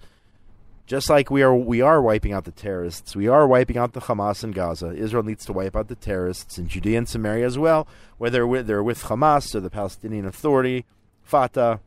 Just 0.87 1.11
like 1.11 1.28
we 1.28 1.42
are, 1.42 1.54
we 1.54 1.80
are 1.80 2.00
wiping 2.00 2.33
out 2.33 2.45
the 2.45 2.52
terrorists. 2.52 3.16
We 3.16 3.26
are 3.26 3.47
wiping 3.49 3.76
out 3.76 3.92
the 3.92 4.02
Hamas 4.02 4.45
in 4.45 4.52
Gaza. 4.52 4.95
Israel 4.95 5.25
needs 5.25 5.45
to 5.47 5.52
wipe 5.52 5.75
out 5.75 5.88
the 5.88 5.97
terrorists 5.97 6.59
in 6.59 6.68
Judea 6.68 6.99
and 6.99 7.09
Samaria 7.09 7.45
as 7.45 7.59
well, 7.59 7.88
whether 8.18 8.62
they're 8.62 8.85
with 8.85 9.04
Hamas 9.04 9.52
or 9.52 9.61
the 9.61 9.71
Palestinian 9.71 10.26
Authority, 10.26 10.85
Fatah, 11.25 11.80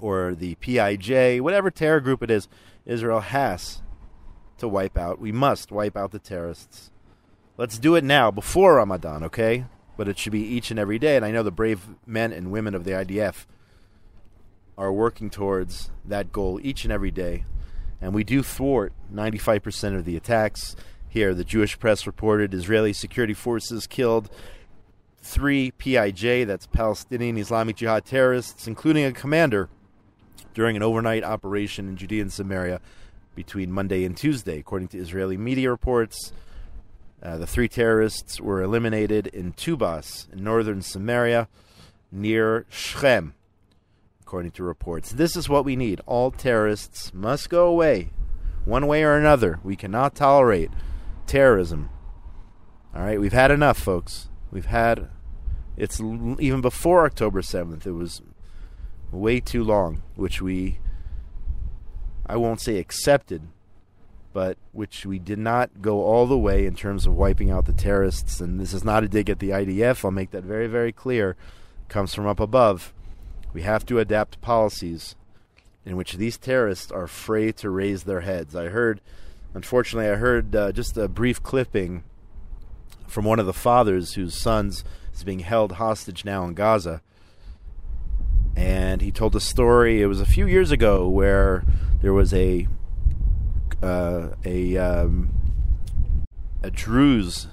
or 0.00 0.34
the 0.34 0.54
PIJ, 0.56 1.40
whatever 1.40 1.70
terror 1.70 2.00
group 2.00 2.22
it 2.22 2.30
is. 2.30 2.48
Israel 2.86 3.20
has 3.20 3.82
to 4.58 4.68
wipe 4.68 4.98
out. 4.98 5.18
We 5.18 5.32
must 5.32 5.72
wipe 5.72 5.96
out 5.96 6.10
the 6.10 6.18
terrorists. 6.18 6.90
Let's 7.56 7.78
do 7.78 7.94
it 7.94 8.04
now, 8.04 8.30
before 8.30 8.76
Ramadan, 8.76 9.22
okay? 9.24 9.64
but 9.96 10.08
it 10.08 10.18
should 10.18 10.32
be 10.32 10.40
each 10.40 10.70
and 10.70 10.80
every 10.80 10.98
day. 10.98 11.16
And 11.16 11.24
I 11.24 11.30
know 11.30 11.42
the 11.42 11.50
brave 11.50 11.88
men 12.06 12.32
and 12.32 12.50
women 12.50 12.74
of 12.74 12.84
the 12.84 12.92
IDF 12.92 13.46
are 14.76 14.92
working 14.92 15.30
towards 15.30 15.90
that 16.04 16.32
goal 16.32 16.58
each 16.62 16.84
and 16.84 16.92
every 16.92 17.10
day. 17.10 17.44
And 18.00 18.12
we 18.12 18.24
do 18.24 18.42
thwart 18.42 18.92
95% 19.12 19.96
of 19.96 20.04
the 20.04 20.16
attacks. 20.16 20.76
Here, 21.08 21.32
the 21.32 21.44
Jewish 21.44 21.78
press 21.78 22.06
reported 22.06 22.52
Israeli 22.52 22.92
security 22.92 23.34
forces 23.34 23.86
killed 23.86 24.30
three 25.22 25.70
PIJ, 25.70 26.46
that's 26.46 26.66
Palestinian 26.66 27.38
Islamic 27.38 27.76
Jihad 27.76 28.04
terrorists, 28.04 28.66
including 28.66 29.04
a 29.04 29.12
commander, 29.12 29.70
during 30.54 30.76
an 30.76 30.82
overnight 30.82 31.24
operation 31.24 31.88
in 31.88 31.96
Judea 31.96 32.22
and 32.22 32.32
Samaria 32.32 32.80
between 33.34 33.72
Monday 33.72 34.04
and 34.04 34.16
Tuesday, 34.16 34.58
according 34.58 34.88
to 34.88 34.98
Israeli 34.98 35.36
media 35.36 35.70
reports. 35.70 36.32
Uh, 37.22 37.38
the 37.38 37.46
three 37.46 37.68
terrorists 37.68 38.40
were 38.40 38.62
eliminated 38.62 39.26
in 39.28 39.52
Tubas, 39.52 40.32
in 40.32 40.44
northern 40.44 40.82
Samaria, 40.82 41.48
near 42.12 42.66
Shechem, 42.68 43.34
according 44.20 44.52
to 44.52 44.62
reports. 44.62 45.12
This 45.12 45.34
is 45.34 45.48
what 45.48 45.64
we 45.64 45.74
need. 45.74 46.00
All 46.06 46.30
terrorists 46.30 47.12
must 47.14 47.50
go 47.50 47.66
away, 47.66 48.10
one 48.64 48.86
way 48.86 49.02
or 49.02 49.16
another. 49.16 49.58
We 49.64 49.74
cannot 49.74 50.14
tolerate 50.14 50.70
terrorism. 51.26 51.88
All 52.94 53.02
right, 53.02 53.20
we've 53.20 53.32
had 53.32 53.50
enough, 53.50 53.78
folks. 53.78 54.28
We've 54.50 54.66
had. 54.66 55.08
It's 55.76 55.98
even 56.00 56.60
before 56.60 57.04
October 57.04 57.40
7th. 57.40 57.86
It 57.86 57.92
was 57.92 58.22
way 59.10 59.40
too 59.40 59.64
long, 59.64 60.02
which 60.16 60.40
we, 60.42 60.78
I 62.26 62.36
won't 62.36 62.60
say 62.60 62.78
accepted, 62.78 63.42
but 64.32 64.58
which 64.72 65.06
we 65.06 65.18
did 65.18 65.38
not 65.38 65.80
go 65.80 66.02
all 66.02 66.26
the 66.26 66.38
way 66.38 66.66
in 66.66 66.74
terms 66.74 67.06
of 67.06 67.14
wiping 67.14 67.50
out 67.50 67.66
the 67.66 67.72
terrorists. 67.72 68.40
And 68.40 68.60
this 68.60 68.72
is 68.72 68.84
not 68.84 69.04
a 69.04 69.08
dig 69.08 69.30
at 69.30 69.38
the 69.38 69.50
IDF. 69.50 70.04
I'll 70.04 70.10
make 70.10 70.32
that 70.32 70.44
very, 70.44 70.66
very 70.66 70.92
clear. 70.92 71.30
It 71.30 71.88
comes 71.88 72.14
from 72.14 72.26
up 72.26 72.40
above. 72.40 72.92
We 73.52 73.62
have 73.62 73.86
to 73.86 74.00
adapt 74.00 74.40
policies 74.40 75.14
in 75.86 75.96
which 75.96 76.14
these 76.14 76.38
terrorists 76.38 76.90
are 76.90 77.04
afraid 77.04 77.56
to 77.58 77.70
raise 77.70 78.04
their 78.04 78.22
heads. 78.22 78.56
I 78.56 78.66
heard, 78.66 79.00
unfortunately, 79.54 80.10
I 80.10 80.16
heard 80.16 80.56
uh, 80.56 80.72
just 80.72 80.96
a 80.96 81.08
brief 81.08 81.42
clipping 81.42 82.02
from 83.06 83.24
one 83.24 83.38
of 83.38 83.46
the 83.46 83.52
fathers 83.52 84.14
whose 84.14 84.40
sons 84.40 84.84
is 85.12 85.24
being 85.24 85.40
held 85.40 85.72
hostage 85.72 86.24
now 86.24 86.44
in 86.44 86.54
Gaza. 86.54 87.02
And 88.56 89.00
he 89.00 89.10
told 89.10 89.34
a 89.34 89.40
story, 89.40 90.00
it 90.00 90.06
was 90.06 90.20
a 90.20 90.26
few 90.26 90.46
years 90.46 90.70
ago, 90.70 91.08
where 91.08 91.64
there 92.00 92.12
was 92.12 92.32
a 92.32 92.68
uh, 93.82 94.30
a 94.44 94.76
um, 94.76 95.30
a 96.62 96.70
Druze 96.70 97.48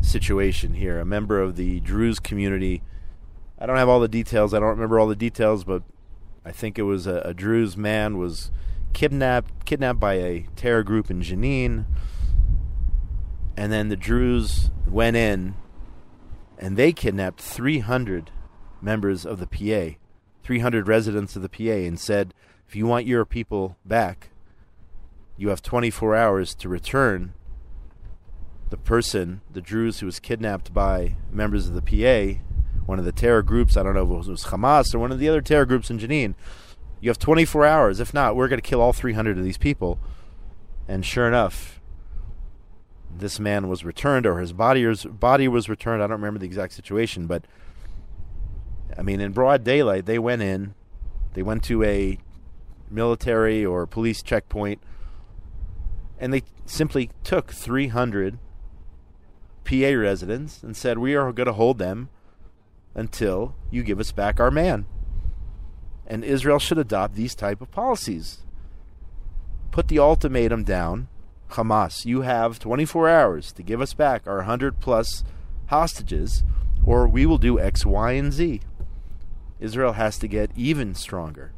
situation 0.00 0.74
here. 0.74 1.00
A 1.00 1.04
member 1.04 1.40
of 1.40 1.56
the 1.56 1.80
Druze 1.80 2.18
community. 2.18 2.82
I 3.58 3.66
don't 3.66 3.76
have 3.76 3.88
all 3.88 4.00
the 4.00 4.08
details. 4.08 4.52
I 4.52 4.58
don't 4.58 4.68
remember 4.68 4.98
all 4.98 5.06
the 5.06 5.16
details, 5.16 5.64
but 5.64 5.82
I 6.44 6.52
think 6.52 6.78
it 6.78 6.82
was 6.82 7.06
a, 7.06 7.22
a 7.24 7.34
Druze 7.34 7.76
man 7.76 8.18
was 8.18 8.50
kidnapped 8.92 9.64
kidnapped 9.64 10.00
by 10.00 10.14
a 10.14 10.46
terror 10.56 10.82
group 10.82 11.10
in 11.10 11.22
Jenin, 11.22 11.86
and 13.56 13.72
then 13.72 13.88
the 13.88 13.96
Druze 13.96 14.70
went 14.86 15.16
in, 15.16 15.54
and 16.58 16.76
they 16.76 16.92
kidnapped 16.92 17.40
300 17.40 18.30
members 18.82 19.24
of 19.24 19.38
the 19.38 19.46
PA, 19.46 19.96
300 20.42 20.88
residents 20.88 21.36
of 21.36 21.42
the 21.42 21.48
PA, 21.48 21.86
and 21.86 21.98
said, 21.98 22.34
"If 22.68 22.76
you 22.76 22.86
want 22.86 23.06
your 23.06 23.24
people 23.24 23.76
back, 23.84 24.30
you 25.36 25.48
have 25.48 25.62
24 25.62 26.14
hours 26.14 26.54
to 26.56 26.68
return 26.68 27.32
the 28.70 28.76
person, 28.76 29.42
the 29.50 29.60
Druze 29.60 30.00
who 30.00 30.06
was 30.06 30.18
kidnapped 30.18 30.72
by 30.72 31.16
members 31.30 31.68
of 31.68 31.74
the 31.74 31.82
PA, 31.82 32.40
one 32.86 32.98
of 32.98 33.04
the 33.04 33.12
terror 33.12 33.42
groups, 33.42 33.76
I 33.76 33.82
don't 33.82 33.94
know 33.94 34.02
if 34.02 34.26
it 34.26 34.30
was 34.30 34.44
Hamas 34.46 34.94
or 34.94 34.98
one 34.98 35.12
of 35.12 35.18
the 35.18 35.28
other 35.28 35.42
terror 35.42 35.66
groups 35.66 35.90
in 35.90 35.98
Jenin. 35.98 36.34
You 37.00 37.10
have 37.10 37.18
24 37.18 37.66
hours. 37.66 38.00
If 38.00 38.14
not, 38.14 38.34
we're 38.34 38.48
going 38.48 38.60
to 38.60 38.68
kill 38.68 38.80
all 38.80 38.92
300 38.92 39.36
of 39.36 39.44
these 39.44 39.58
people. 39.58 39.98
And 40.88 41.04
sure 41.04 41.28
enough, 41.28 41.80
this 43.14 43.38
man 43.38 43.68
was 43.68 43.84
returned, 43.84 44.26
or 44.26 44.38
his 44.38 44.52
body 44.52 44.86
was, 44.86 45.04
body 45.04 45.48
was 45.48 45.68
returned. 45.68 46.02
I 46.02 46.06
don't 46.06 46.20
remember 46.20 46.40
the 46.40 46.46
exact 46.46 46.72
situation, 46.72 47.26
but 47.26 47.44
I 48.96 49.02
mean, 49.02 49.20
in 49.20 49.32
broad 49.32 49.64
daylight, 49.64 50.06
they 50.06 50.18
went 50.18 50.42
in, 50.42 50.74
they 51.34 51.42
went 51.42 51.64
to 51.64 51.82
a 51.82 52.18
military 52.90 53.64
or 53.64 53.86
police 53.86 54.22
checkpoint, 54.22 54.80
and 56.18 56.32
they 56.32 56.42
simply 56.66 57.10
took 57.24 57.52
300 57.52 58.38
PA 59.64 59.92
residents 59.94 60.62
and 60.62 60.76
said, 60.76 60.98
We 60.98 61.14
are 61.14 61.32
going 61.32 61.46
to 61.46 61.52
hold 61.52 61.78
them 61.78 62.08
until 62.94 63.54
you 63.70 63.82
give 63.82 64.00
us 64.00 64.12
back 64.12 64.38
our 64.38 64.50
man. 64.50 64.86
And 66.06 66.24
Israel 66.24 66.58
should 66.58 66.78
adopt 66.78 67.14
these 67.14 67.34
type 67.34 67.60
of 67.60 67.70
policies. 67.70 68.44
Put 69.70 69.88
the 69.88 69.98
ultimatum 69.98 70.64
down. 70.64 71.08
Hamas, 71.50 72.04
you 72.04 72.22
have 72.22 72.58
24 72.58 73.08
hours 73.08 73.52
to 73.52 73.62
give 73.62 73.80
us 73.80 73.94
back 73.94 74.26
our 74.26 74.38
100 74.38 74.80
plus 74.80 75.24
hostages, 75.66 76.44
or 76.84 77.06
we 77.06 77.26
will 77.26 77.38
do 77.38 77.58
X, 77.58 77.86
Y, 77.86 78.12
and 78.12 78.32
Z. 78.32 78.60
Israel 79.62 79.92
has 79.92 80.18
to 80.18 80.26
get 80.26 80.50
even 80.56 80.94
stronger. 80.94 81.52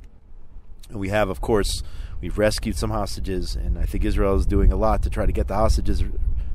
And 0.91 1.01
we 1.01 1.09
have, 1.09 1.31
of 1.31 1.41
course, 1.41 1.83
we've 2.21 2.39
rescued 2.39 2.77
some 2.77 2.91
hostages, 2.91 3.57
and 3.57 3.79
I 3.79 3.87
think 3.87 4.05
Israel 4.05 4.37
is 4.37 4.47
doing 4.47 4.71
a 4.71 4.77
lot 4.77 5.03
to 5.03 5.11
try 5.11 5.25
to 5.25 5.33
get 5.33 5.49
the 5.49 5.55
hostages 5.55 6.05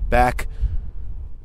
back. 0.09 0.47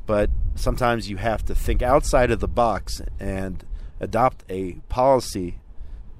But 0.05 0.29
sometimes 0.53 1.09
you 1.09 1.17
have 1.17 1.43
to 1.45 1.55
think 1.55 1.81
outside 1.81 2.29
of 2.29 2.39
the 2.39 2.47
box 2.47 3.01
and 3.19 3.65
adopt 3.99 4.43
a 4.47 4.73
policy 4.89 5.59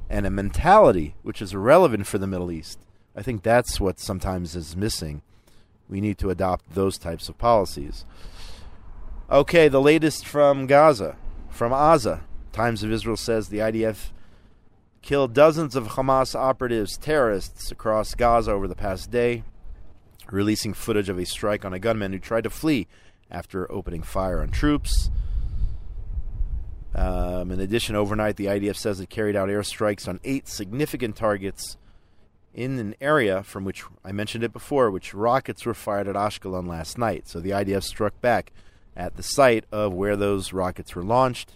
and 0.09 0.25
a 0.25 0.31
mentality 0.31 1.15
which 1.21 1.41
is 1.41 1.55
relevant 1.55 2.07
for 2.07 2.17
the 2.17 2.27
Middle 2.27 2.51
East. 2.51 2.79
I 3.15 3.21
think 3.21 3.43
that's 3.43 3.79
what 3.79 3.99
sometimes 3.99 4.55
is 4.55 4.75
missing. 4.75 5.21
We 5.87 6.01
need 6.01 6.17
to 6.17 6.31
adopt 6.31 6.73
those 6.73 6.97
types 6.97 7.29
of 7.29 7.37
policies. 7.37 8.03
Okay, 9.29 9.67
the 9.67 9.81
latest 9.81 10.25
from 10.25 10.65
Gaza, 10.65 11.17
from 11.49 11.71
Aza. 11.71 12.21
Times 12.55 12.83
of 12.83 12.91
Israel 12.93 13.17
says 13.17 13.49
the 13.49 13.57
IDF 13.57 14.11
killed 15.01 15.33
dozens 15.33 15.75
of 15.75 15.89
Hamas 15.89 16.33
operatives, 16.33 16.97
terrorists 16.97 17.69
across 17.69 18.15
Gaza 18.15 18.53
over 18.53 18.65
the 18.65 18.77
past 18.77 19.11
day, 19.11 19.43
releasing 20.31 20.73
footage 20.73 21.09
of 21.09 21.19
a 21.19 21.25
strike 21.25 21.65
on 21.65 21.73
a 21.73 21.79
gunman 21.79 22.13
who 22.13 22.19
tried 22.19 22.45
to 22.45 22.49
flee 22.49 22.87
after 23.29 23.69
opening 23.69 24.03
fire 24.03 24.39
on 24.39 24.51
troops. 24.51 25.11
Um, 26.95 27.51
in 27.51 27.59
addition, 27.59 27.93
overnight, 27.97 28.37
the 28.37 28.45
IDF 28.45 28.77
says 28.77 29.01
it 29.01 29.09
carried 29.09 29.35
out 29.35 29.49
airstrikes 29.49 30.07
on 30.07 30.21
eight 30.23 30.47
significant 30.47 31.17
targets 31.17 31.75
in 32.53 32.79
an 32.79 32.95
area 33.01 33.43
from 33.43 33.65
which 33.65 33.83
I 34.05 34.13
mentioned 34.13 34.45
it 34.45 34.53
before, 34.53 34.89
which 34.89 35.13
rockets 35.13 35.65
were 35.65 35.73
fired 35.73 36.07
at 36.07 36.15
Ashkelon 36.15 36.69
last 36.69 36.97
night. 36.97 37.27
So 37.27 37.41
the 37.41 37.49
IDF 37.49 37.83
struck 37.83 38.21
back 38.21 38.53
at 38.95 39.17
the 39.17 39.23
site 39.23 39.65
of 39.73 39.93
where 39.93 40.15
those 40.15 40.53
rockets 40.53 40.95
were 40.95 41.03
launched. 41.03 41.51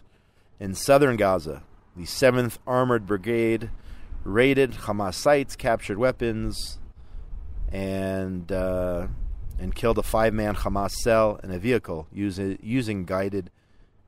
In 0.59 0.75
southern 0.75 1.15
Gaza, 1.15 1.63
the 1.95 2.03
7th 2.03 2.57
Armored 2.67 3.07
Brigade 3.07 3.69
raided 4.25 4.71
Hamas 4.71 5.13
sites, 5.13 5.55
captured 5.55 5.97
weapons, 5.97 6.79
and 7.71 8.51
uh, 8.51 9.07
and 9.57 9.73
killed 9.73 9.97
a 9.97 10.03
five-man 10.03 10.55
Hamas 10.55 10.91
cell 10.91 11.39
and 11.43 11.53
a 11.53 11.59
vehicle 11.59 12.07
using 12.11 12.59
using 12.61 13.05
guided 13.05 13.51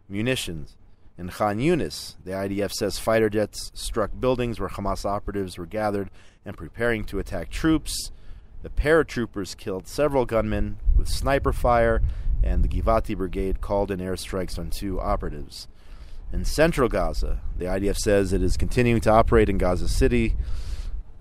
munitions. 0.10 0.76
In 1.18 1.30
Khan 1.30 1.60
Yunis, 1.60 2.16
the 2.26 2.32
IDF 2.32 2.72
says 2.72 3.00
fighter 3.00 3.30
jets 3.30 3.72
struck 3.74 4.12
buildings 4.20 4.60
where 4.60 4.70
Hamas 4.70 5.06
operatives 5.06 5.58
were 5.58 5.66
gathered 5.66 6.10
and 6.46 6.58
preparing 6.58 7.06
to 7.06 7.20
attack 7.20 7.50
troops. 7.50 8.12
The 8.62 8.70
paratroopers 8.70 9.56
killed 9.56 9.88
several 9.88 10.26
gunmen 10.26 10.78
with 10.98 11.08
sniper 11.08 11.54
fire, 11.54 12.02
and 12.44 12.64
the 12.64 12.68
Givati 12.68 13.16
Brigade 13.16 13.62
called 13.62 13.90
in 13.90 14.00
airstrikes 14.00 14.60
on 14.60 14.70
two 14.70 15.00
operatives. 15.00 15.68
In 16.34 16.46
central 16.46 16.88
Gaza, 16.88 17.42
the 17.58 17.66
IDF 17.66 17.98
says 17.98 18.32
it 18.32 18.42
is 18.42 18.56
continuing 18.56 19.02
to 19.02 19.10
operate 19.10 19.50
in 19.50 19.58
Gaza 19.58 19.90
City, 19.90 20.36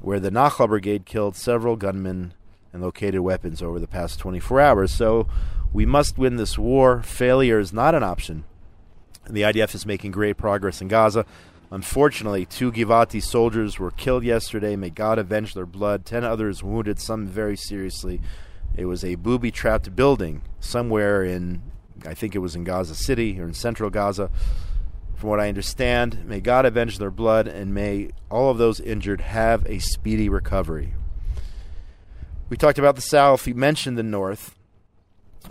where 0.00 0.20
the 0.20 0.30
Nachal 0.30 0.68
Brigade 0.68 1.04
killed 1.04 1.34
several 1.34 1.76
gunmen 1.76 2.32
and 2.72 2.80
located 2.80 3.20
weapons 3.20 3.60
over 3.60 3.80
the 3.80 3.88
past 3.88 4.20
24 4.20 4.60
hours. 4.60 4.92
So 4.92 5.26
we 5.72 5.84
must 5.84 6.16
win 6.16 6.36
this 6.36 6.56
war. 6.56 7.02
Failure 7.02 7.58
is 7.58 7.72
not 7.72 7.94
an 7.94 8.04
option. 8.04 8.44
The 9.28 9.42
IDF 9.42 9.74
is 9.74 9.84
making 9.84 10.12
great 10.12 10.36
progress 10.36 10.80
in 10.80 10.88
Gaza. 10.88 11.26
Unfortunately, 11.72 12.46
two 12.46 12.72
Givati 12.72 13.22
soldiers 13.22 13.78
were 13.78 13.90
killed 13.90 14.24
yesterday. 14.24 14.76
May 14.76 14.90
God 14.90 15.18
avenge 15.18 15.54
their 15.54 15.66
blood. 15.66 16.04
Ten 16.04 16.24
others 16.24 16.62
wounded, 16.62 17.00
some 17.00 17.26
very 17.26 17.56
seriously. 17.56 18.20
It 18.76 18.86
was 18.86 19.04
a 19.04 19.16
booby 19.16 19.50
trapped 19.50 19.94
building 19.94 20.42
somewhere 20.60 21.24
in, 21.24 21.62
I 22.06 22.14
think 22.14 22.34
it 22.34 22.38
was 22.38 22.54
in 22.54 22.64
Gaza 22.64 22.94
City 22.94 23.40
or 23.40 23.44
in 23.44 23.54
central 23.54 23.90
Gaza. 23.90 24.30
From 25.20 25.28
what 25.28 25.40
I 25.40 25.50
understand, 25.50 26.24
may 26.24 26.40
God 26.40 26.64
avenge 26.64 26.96
their 26.96 27.10
blood 27.10 27.46
and 27.46 27.74
may 27.74 28.08
all 28.30 28.50
of 28.50 28.56
those 28.56 28.80
injured 28.80 29.20
have 29.20 29.66
a 29.66 29.78
speedy 29.78 30.30
recovery. 30.30 30.94
We 32.48 32.56
talked 32.56 32.78
about 32.78 32.96
the 32.96 33.02
South. 33.02 33.44
We 33.44 33.52
mentioned 33.52 33.98
the 33.98 34.02
North. 34.02 34.56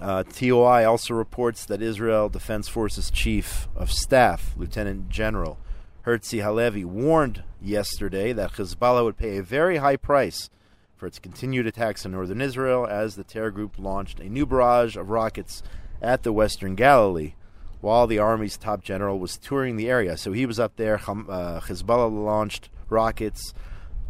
Uh, 0.02 0.24
TOI 0.24 0.86
also 0.86 1.14
reports 1.14 1.66
that 1.66 1.84
Israel 1.84 2.30
Defense 2.30 2.68
Forces 2.68 3.12
Chief 3.12 3.68
of 3.76 3.92
Staff, 3.92 4.56
Lieutenant 4.58 5.08
General 5.08 5.60
Herzi 6.04 6.42
Halevi, 6.42 6.84
warned 6.84 7.44
yesterday 7.62 8.34
that 8.34 8.54
Hezbollah 8.54 9.04
would 9.04 9.18
pay 9.18 9.38
a 9.38 9.44
very 9.44 9.78
high 9.78 9.98
price 9.98 10.50
for 10.96 11.06
its 11.06 11.20
continued 11.20 11.68
attacks 11.68 12.08
on 12.08 12.14
northern 12.14 12.42
Israel 12.42 12.88
as 12.88 13.16
the 13.16 13.24
terror 13.24 13.52
group 13.52 13.78
launched 13.78 14.20
a 14.20 14.30
new 14.30 14.48
barrage 14.48 14.98
of 14.98 15.12
rockets 15.12 15.62
at 16.02 16.24
the 16.24 16.34
western 16.34 16.74
Galilee 16.74 17.36
while 17.82 18.08
the 18.08 18.20
Army's 18.20 18.58
top 18.58 18.84
general 18.84 19.20
was 19.20 19.38
touring 19.38 19.78
the 19.78 19.90
area. 19.90 20.18
So 20.18 20.32
he 20.32 20.46
was 20.46 20.60
up 20.60 20.76
there. 20.76 20.96
Uh, 20.96 21.60
Hezbollah 21.62 22.12
launched 22.12 22.70
rockets. 22.90 23.54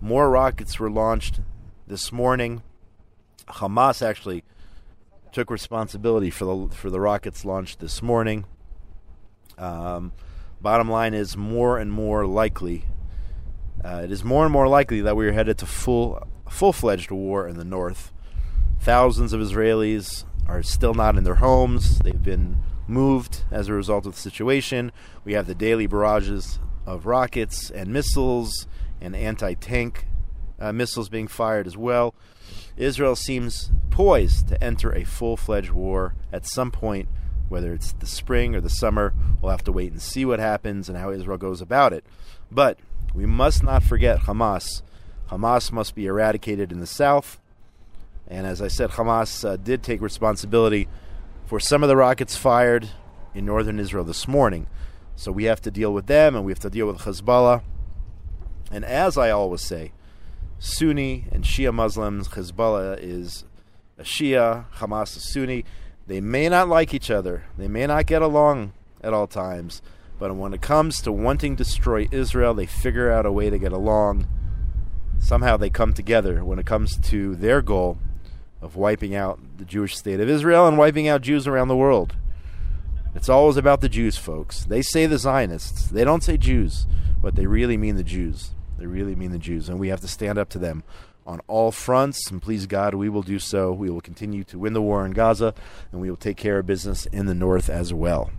More 0.02 0.30
rockets 0.30 0.80
were 0.80 0.90
launched 0.90 1.42
this 1.88 2.12
morning. 2.12 2.64
Hamas 3.48 4.06
actually 4.06 4.44
took 5.32 5.50
responsibility 5.50 6.30
for 6.30 6.46
the 6.46 6.76
for 6.76 6.90
the 6.90 7.00
rockets 7.00 7.46
launched 7.46 7.80
this 7.80 8.02
morning. 8.02 8.46
Um, 9.58 10.14
bottom 10.62 10.90
line 10.90 11.14
is 11.14 11.36
more 11.36 11.78
and 11.78 11.92
more 11.92 12.26
likely. 12.26 12.86
Uh, 13.84 14.02
it 14.04 14.12
is 14.12 14.24
more 14.24 14.46
and 14.46 14.52
more 14.52 14.68
likely 14.68 15.02
that 15.02 15.16
we 15.16 15.28
are 15.28 15.32
headed 15.32 15.58
to 15.60 15.66
full 15.66 16.28
full 16.50 16.74
fledged 16.74 17.12
war 17.12 17.48
in 17.48 17.58
the 17.58 17.66
north. 17.66 18.12
Thousands 18.80 19.34
of 19.34 19.42
Israelis 19.42 20.24
are 20.48 20.64
still 20.64 20.94
not 20.94 21.18
in 21.18 21.24
their 21.24 21.36
homes. 21.36 22.00
They've 22.00 22.22
been 22.22 22.58
moved 22.90 23.44
as 23.52 23.68
a 23.68 23.74
result 23.74 24.06
of 24.06 24.16
the 24.16 24.22
situation. 24.22 24.92
We 25.24 25.34
have 25.34 25.48
the 25.48 25.56
daily 25.56 25.88
barrages 25.88 26.60
of 26.86 27.06
rockets 27.06 27.70
and 27.70 27.94
missiles 27.94 28.68
and 29.00 29.16
anti 29.16 29.54
tank 29.54 30.08
uh, 30.60 30.74
missiles 30.74 31.08
being 31.08 31.28
fired 31.28 31.68
as 31.68 31.78
well. 31.78 32.14
Israel 32.76 33.16
seems 33.16 33.72
poised 33.92 34.48
to 34.50 34.64
enter 34.64 34.92
a 34.92 35.04
full 35.04 35.38
fledged 35.38 35.72
war 35.72 36.16
at 36.32 36.46
some 36.46 36.72
point, 36.72 37.08
whether 37.48 37.74
it's 37.74 37.94
the 37.94 38.08
spring 38.08 38.56
or 38.56 38.62
the 38.62 38.70
summer. 38.70 39.14
We'll 39.42 39.52
have 39.52 39.64
to 39.66 39.72
wait 39.72 39.92
and 39.92 40.02
see 40.02 40.26
what 40.26 40.40
happens 40.40 40.90
and 40.90 40.98
how 40.98 41.12
Israel 41.12 41.38
goes 41.38 41.62
about 41.62 41.94
it. 41.94 42.04
But 42.52 42.80
we 43.14 43.26
must 43.26 43.64
not 43.64 43.84
forget 43.84 44.22
Hamas. 44.22 44.82
Hamas 45.30 45.72
must 45.72 45.96
be 45.96 46.08
eradicated 46.08 46.72
in 46.72 46.80
the 46.80 46.88
south. 46.88 47.40
And 48.28 48.46
as 48.46 48.62
I 48.62 48.68
said, 48.68 48.92
Hamas 48.92 49.48
uh, 49.48 49.58
did 49.58 49.84
take 49.84 50.02
responsibility 50.02 50.88
for 51.50 51.60
some 51.60 51.82
of 51.82 51.90
the 51.90 51.98
rockets 51.98 52.36
fired 52.36 52.88
in 53.34 53.44
northern 53.44 53.80
Israel 53.80 54.04
this 54.04 54.28
morning. 54.28 54.68
So 55.16 55.32
we 55.32 55.46
have 55.46 55.60
to 55.62 55.72
deal 55.72 55.92
with 55.92 56.06
them 56.06 56.36
and 56.36 56.46
we 56.46 56.52
have 56.52 56.60
to 56.60 56.70
deal 56.70 56.86
with 56.86 57.00
Hezbollah. 57.00 57.64
And 58.72 58.86
as 58.86 59.18
I 59.18 59.32
always 59.32 59.62
say, 59.62 59.92
Sunni 60.60 61.26
and 61.32 61.44
Shia 61.44 61.74
Muslims, 61.74 62.28
Hezbollah 62.28 63.00
is 63.02 63.46
a 63.98 64.04
Shia, 64.04 64.66
Hamas 64.76 65.18
is 65.18 65.34
Sunni. 65.34 65.66
They 66.06 66.22
may 66.22 66.50
not 66.50 66.70
like 66.70 66.94
each 66.94 67.10
other, 67.10 67.46
they 67.58 67.68
may 67.68 67.88
not 67.88 68.06
get 68.06 68.22
along 68.22 68.74
at 69.02 69.16
all 69.16 69.26
times, 69.26 69.82
but 70.20 70.36
when 70.36 70.54
it 70.54 70.62
comes 70.62 71.02
to 71.02 71.12
wanting 71.12 71.56
to 71.56 71.64
destroy 71.64 72.08
Israel, 72.12 72.54
they 72.54 72.68
figure 72.68 73.12
out 73.12 73.26
a 73.26 73.32
way 73.32 73.50
to 73.50 73.58
get 73.58 73.72
along. 73.72 74.28
Somehow 75.18 75.58
they 75.58 75.72
come 75.72 75.94
together 75.94 76.46
when 76.46 76.60
it 76.60 76.68
comes 76.68 76.96
to 77.10 77.36
their 77.36 77.64
goal 77.64 77.98
of 78.62 78.76
wiping 78.76 79.16
out 79.16 79.40
the 79.58 79.66
Jewish 79.66 79.98
state 79.98 80.20
of 80.20 80.30
Israel 80.30 80.68
and 80.68 80.78
wiping 80.78 81.08
out 81.08 81.22
Jews 81.22 81.48
around 81.48 81.68
the 81.68 81.76
world. 81.76 82.16
It's 83.16 83.30
always 83.30 83.58
about 83.58 83.82
the 83.82 83.90
Jews, 83.90 84.18
folks. 84.18 84.66
They 84.66 84.82
say 84.82 85.06
the 85.06 85.18
Zionists. 85.18 85.88
They 85.88 86.04
don't 86.04 86.24
say 86.24 86.38
Jews, 86.38 86.86
but 87.22 87.36
they 87.36 87.48
really 87.48 87.78
mean 87.78 87.96
the 87.96 88.04
Jews. 88.04 88.52
They 88.78 88.86
really 88.86 89.16
mean 89.16 89.32
the 89.32 89.40
Jews, 89.40 89.68
and 89.68 89.80
we 89.80 89.90
have 89.90 90.02
to 90.02 90.08
stand 90.08 90.38
up 90.38 90.50
to 90.50 90.60
them 90.60 90.84
on 91.26 91.42
all 91.48 91.72
fronts. 91.72 92.30
And 92.30 92.42
please 92.42 92.66
God, 92.66 92.94
we 92.94 93.10
will 93.10 93.24
do 93.24 93.40
so. 93.40 93.72
We 93.72 93.90
will 93.90 94.02
continue 94.02 94.44
to 94.46 94.60
win 94.60 94.74
the 94.74 94.82
war 94.82 95.06
in 95.06 95.12
Gaza, 95.12 95.54
and 95.92 96.02
we 96.02 96.10
will 96.10 96.18
take 96.18 96.38
care 96.38 96.60
of 96.60 96.66
business 96.66 97.06
in 97.08 97.26
the 97.26 97.36
north 97.36 97.70
as 97.70 97.94
well. 97.94 98.32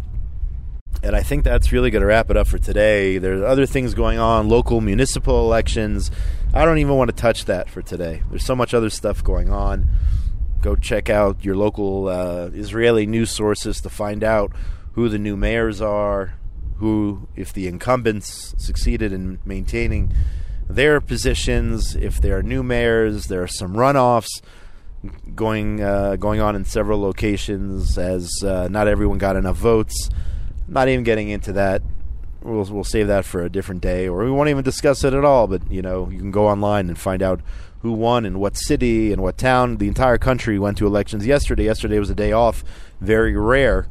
And 1.02 1.16
I 1.16 1.22
think 1.22 1.44
that's 1.44 1.72
really 1.72 1.90
going 1.90 2.02
to 2.02 2.06
wrap 2.06 2.30
it 2.30 2.36
up 2.36 2.46
for 2.46 2.58
today. 2.58 3.18
There's 3.18 3.42
other 3.42 3.64
things 3.64 3.94
going 3.94 4.18
on, 4.18 4.48
local 4.48 4.80
municipal 4.80 5.40
elections. 5.40 6.10
I 6.52 6.64
don't 6.64 6.78
even 6.78 6.96
want 6.96 7.08
to 7.08 7.16
touch 7.16 7.46
that 7.46 7.70
for 7.70 7.80
today. 7.80 8.22
There's 8.28 8.44
so 8.44 8.54
much 8.54 8.74
other 8.74 8.90
stuff 8.90 9.24
going 9.24 9.50
on. 9.50 9.88
go 10.60 10.76
check 10.76 11.08
out 11.08 11.42
your 11.44 11.56
local 11.56 12.08
uh, 12.08 12.50
Israeli 12.52 13.06
news 13.06 13.30
sources 13.30 13.80
to 13.80 13.88
find 13.88 14.22
out 14.22 14.52
who 14.92 15.08
the 15.08 15.18
new 15.18 15.36
mayors 15.36 15.80
are, 15.80 16.34
who, 16.78 17.28
if 17.34 17.52
the 17.52 17.66
incumbents 17.66 18.54
succeeded 18.58 19.12
in 19.12 19.38
maintaining 19.44 20.12
their 20.68 21.00
positions, 21.00 21.96
if 21.96 22.20
there 22.20 22.38
are 22.38 22.42
new 22.42 22.62
mayors, 22.62 23.26
there 23.26 23.42
are 23.42 23.48
some 23.48 23.74
runoffs 23.74 24.28
going 25.34 25.82
uh, 25.82 26.16
going 26.16 26.40
on 26.40 26.54
in 26.54 26.64
several 26.64 27.00
locations 27.00 27.96
as 27.96 28.30
uh, 28.44 28.68
not 28.70 28.86
everyone 28.86 29.18
got 29.18 29.36
enough 29.36 29.56
votes. 29.56 30.10
Not 30.70 30.88
even 30.88 31.02
getting 31.02 31.28
into 31.28 31.52
that. 31.54 31.82
We'll 32.42 32.64
we'll 32.64 32.84
save 32.84 33.08
that 33.08 33.24
for 33.24 33.42
a 33.42 33.50
different 33.50 33.82
day, 33.82 34.08
or 34.08 34.24
we 34.24 34.30
won't 34.30 34.48
even 34.48 34.64
discuss 34.64 35.04
it 35.04 35.12
at 35.12 35.24
all. 35.24 35.46
But 35.48 35.70
you 35.70 35.82
know, 35.82 36.08
you 36.08 36.18
can 36.18 36.30
go 36.30 36.46
online 36.46 36.88
and 36.88 36.96
find 36.96 37.22
out 37.22 37.40
who 37.80 37.92
won 37.92 38.24
in 38.24 38.38
what 38.38 38.56
city 38.56 39.12
and 39.12 39.20
what 39.20 39.36
town. 39.36 39.78
The 39.78 39.88
entire 39.88 40.16
country 40.16 40.58
went 40.58 40.78
to 40.78 40.86
elections 40.86 41.26
yesterday. 41.26 41.64
Yesterday 41.64 41.98
was 41.98 42.08
a 42.08 42.14
day 42.14 42.32
off. 42.32 42.62
Very 43.00 43.36
rare 43.36 43.88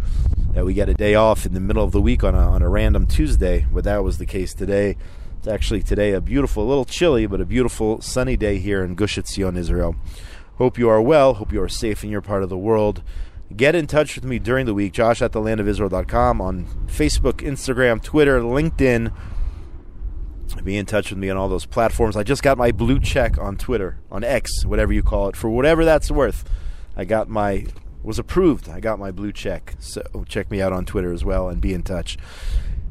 that 0.54 0.66
we 0.66 0.74
get 0.74 0.90
a 0.90 0.94
day 0.94 1.16
off 1.16 1.46
in 1.46 1.54
the 1.54 1.60
middle 1.60 1.84
of 1.84 1.92
the 1.92 2.02
week 2.02 2.24
on 2.24 2.34
a, 2.34 2.50
on 2.50 2.62
a 2.62 2.70
random 2.70 3.06
Tuesday, 3.06 3.68
but 3.72 3.84
that 3.84 4.04
was 4.04 4.18
the 4.18 4.26
case 4.26 4.54
today. 4.54 4.96
It's 5.38 5.48
actually 5.48 5.84
today 5.84 6.14
a 6.14 6.22
beautiful, 6.22 6.64
a 6.64 6.68
little 6.68 6.86
chilly, 6.86 7.28
but 7.28 7.42
a 7.42 7.46
beautiful 7.46 8.02
sunny 8.02 8.38
day 8.38 8.58
here 8.58 8.84
in 8.84 8.96
Gush 8.96 9.18
Etzion, 9.18 9.58
Israel. 9.58 9.96
Hope 10.58 10.78
you 10.78 10.90
are 10.90 11.02
well. 11.02 11.36
Hope 11.36 11.54
you 11.54 11.62
are 11.62 11.70
safe 11.70 12.04
in 12.04 12.10
your 12.10 12.22
part 12.22 12.44
of 12.44 12.50
the 12.50 12.58
world. 12.58 13.02
Get 13.56 13.76
in 13.76 13.88
touch 13.88 14.16
with 14.16 14.24
me 14.24 14.38
during 14.38 14.66
the 14.66 14.74
week, 14.74 14.94
josh 14.94 15.22
at 15.22 15.32
thelandofisrael.com 15.32 16.40
on 16.40 16.66
Facebook, 16.86 17.42
Instagram, 17.42 18.02
Twitter, 18.02 18.42
LinkedIn. 18.42 19.12
Be 20.64 20.78
in 20.78 20.86
touch 20.86 21.10
with 21.10 21.20
me 21.20 21.30
on 21.30 21.38
all 21.38 21.50
those 21.50 21.66
platforms. 21.66 22.16
I 22.16 22.24
just 22.24 22.44
got 22.44 22.58
my 22.58 22.72
blue 22.72 23.00
check 23.00 23.38
on 23.38 23.58
Twitter, 23.58 23.98
on 24.12 24.24
X, 24.24 24.66
whatever 24.66 24.94
you 24.94 25.02
call 25.02 25.30
it, 25.30 25.36
for 25.36 25.50
whatever 25.50 25.86
that's 25.86 26.12
worth. 26.12 26.48
I 26.96 27.06
got 27.06 27.30
my 27.30 27.66
was 28.04 28.20
approved. 28.20 28.70
I 28.70 28.80
got 28.80 29.00
my 29.00 29.12
blue 29.12 29.32
check. 29.32 29.76
So 29.80 30.26
check 30.28 30.50
me 30.52 30.62
out 30.62 30.74
on 30.74 30.86
Twitter 30.86 31.12
as 31.12 31.26
well 31.26 31.50
and 31.50 31.62
be 31.62 31.74
in 31.74 31.84
touch. 31.84 32.18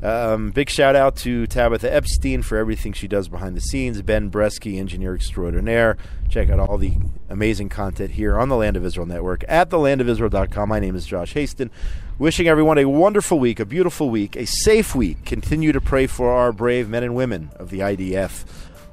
Um, 0.00 0.50
big 0.50 0.70
shout 0.70 0.94
out 0.94 1.16
to 1.16 1.46
Tabitha 1.48 1.92
Epstein 1.92 2.42
for 2.42 2.56
everything 2.56 2.92
she 2.92 3.08
does 3.08 3.28
behind 3.28 3.56
the 3.56 3.60
scenes. 3.60 4.00
Ben 4.02 4.30
Bresky, 4.30 4.78
engineer 4.78 5.14
extraordinaire. 5.14 5.96
Check 6.28 6.50
out 6.50 6.60
all 6.60 6.78
the 6.78 6.96
amazing 7.28 7.68
content 7.68 8.12
here 8.12 8.38
on 8.38 8.48
the 8.48 8.56
Land 8.56 8.76
of 8.76 8.84
Israel 8.84 9.06
Network 9.06 9.44
at 9.48 9.70
thelandofisrael.com. 9.70 10.68
My 10.68 10.78
name 10.78 10.94
is 10.94 11.04
Josh 11.04 11.32
Hasten. 11.32 11.70
Wishing 12.16 12.46
everyone 12.46 12.78
a 12.78 12.84
wonderful 12.84 13.40
week, 13.40 13.58
a 13.58 13.64
beautiful 13.64 14.08
week, 14.08 14.36
a 14.36 14.46
safe 14.46 14.94
week. 14.94 15.24
Continue 15.24 15.72
to 15.72 15.80
pray 15.80 16.06
for 16.06 16.30
our 16.30 16.52
brave 16.52 16.88
men 16.88 17.02
and 17.02 17.16
women 17.16 17.50
of 17.56 17.70
the 17.70 17.80
IDF. 17.80 18.44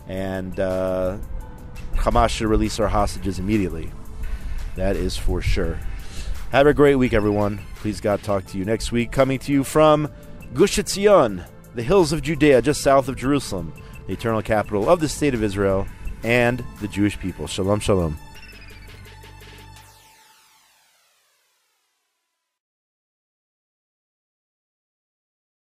And 0.07 0.59
uh, 0.59 1.17
Hamas 1.93 2.29
should 2.29 2.47
release 2.47 2.79
our 2.79 2.87
hostages 2.87 3.37
immediately. 3.37 3.91
That 4.75 4.95
is 4.95 5.17
for 5.17 5.41
sure. 5.41 5.79
Have 6.51 6.67
a 6.67 6.73
great 6.73 6.95
week, 6.95 7.13
everyone. 7.13 7.59
Please 7.75 8.01
God 8.01 8.23
talk 8.23 8.45
to 8.47 8.57
you 8.57 8.65
next 8.65 8.91
week. 8.91 9.11
Coming 9.11 9.39
to 9.39 9.51
you 9.51 9.63
from 9.63 10.09
Gush 10.55 10.77
Etzion, 10.77 11.45
the 11.73 11.83
hills 11.83 12.13
of 12.13 12.21
Judea, 12.21 12.61
just 12.61 12.79
south 12.79 13.09
of 13.09 13.17
Jerusalem, 13.17 13.73
the 14.07 14.13
eternal 14.13 14.41
capital 14.41 14.89
of 14.89 15.01
the 15.01 15.09
state 15.09 15.33
of 15.33 15.43
Israel 15.43 15.85
and 16.23 16.63
the 16.79 16.87
Jewish 16.87 17.19
people. 17.19 17.45
Shalom, 17.45 17.81
shalom. 17.81 18.17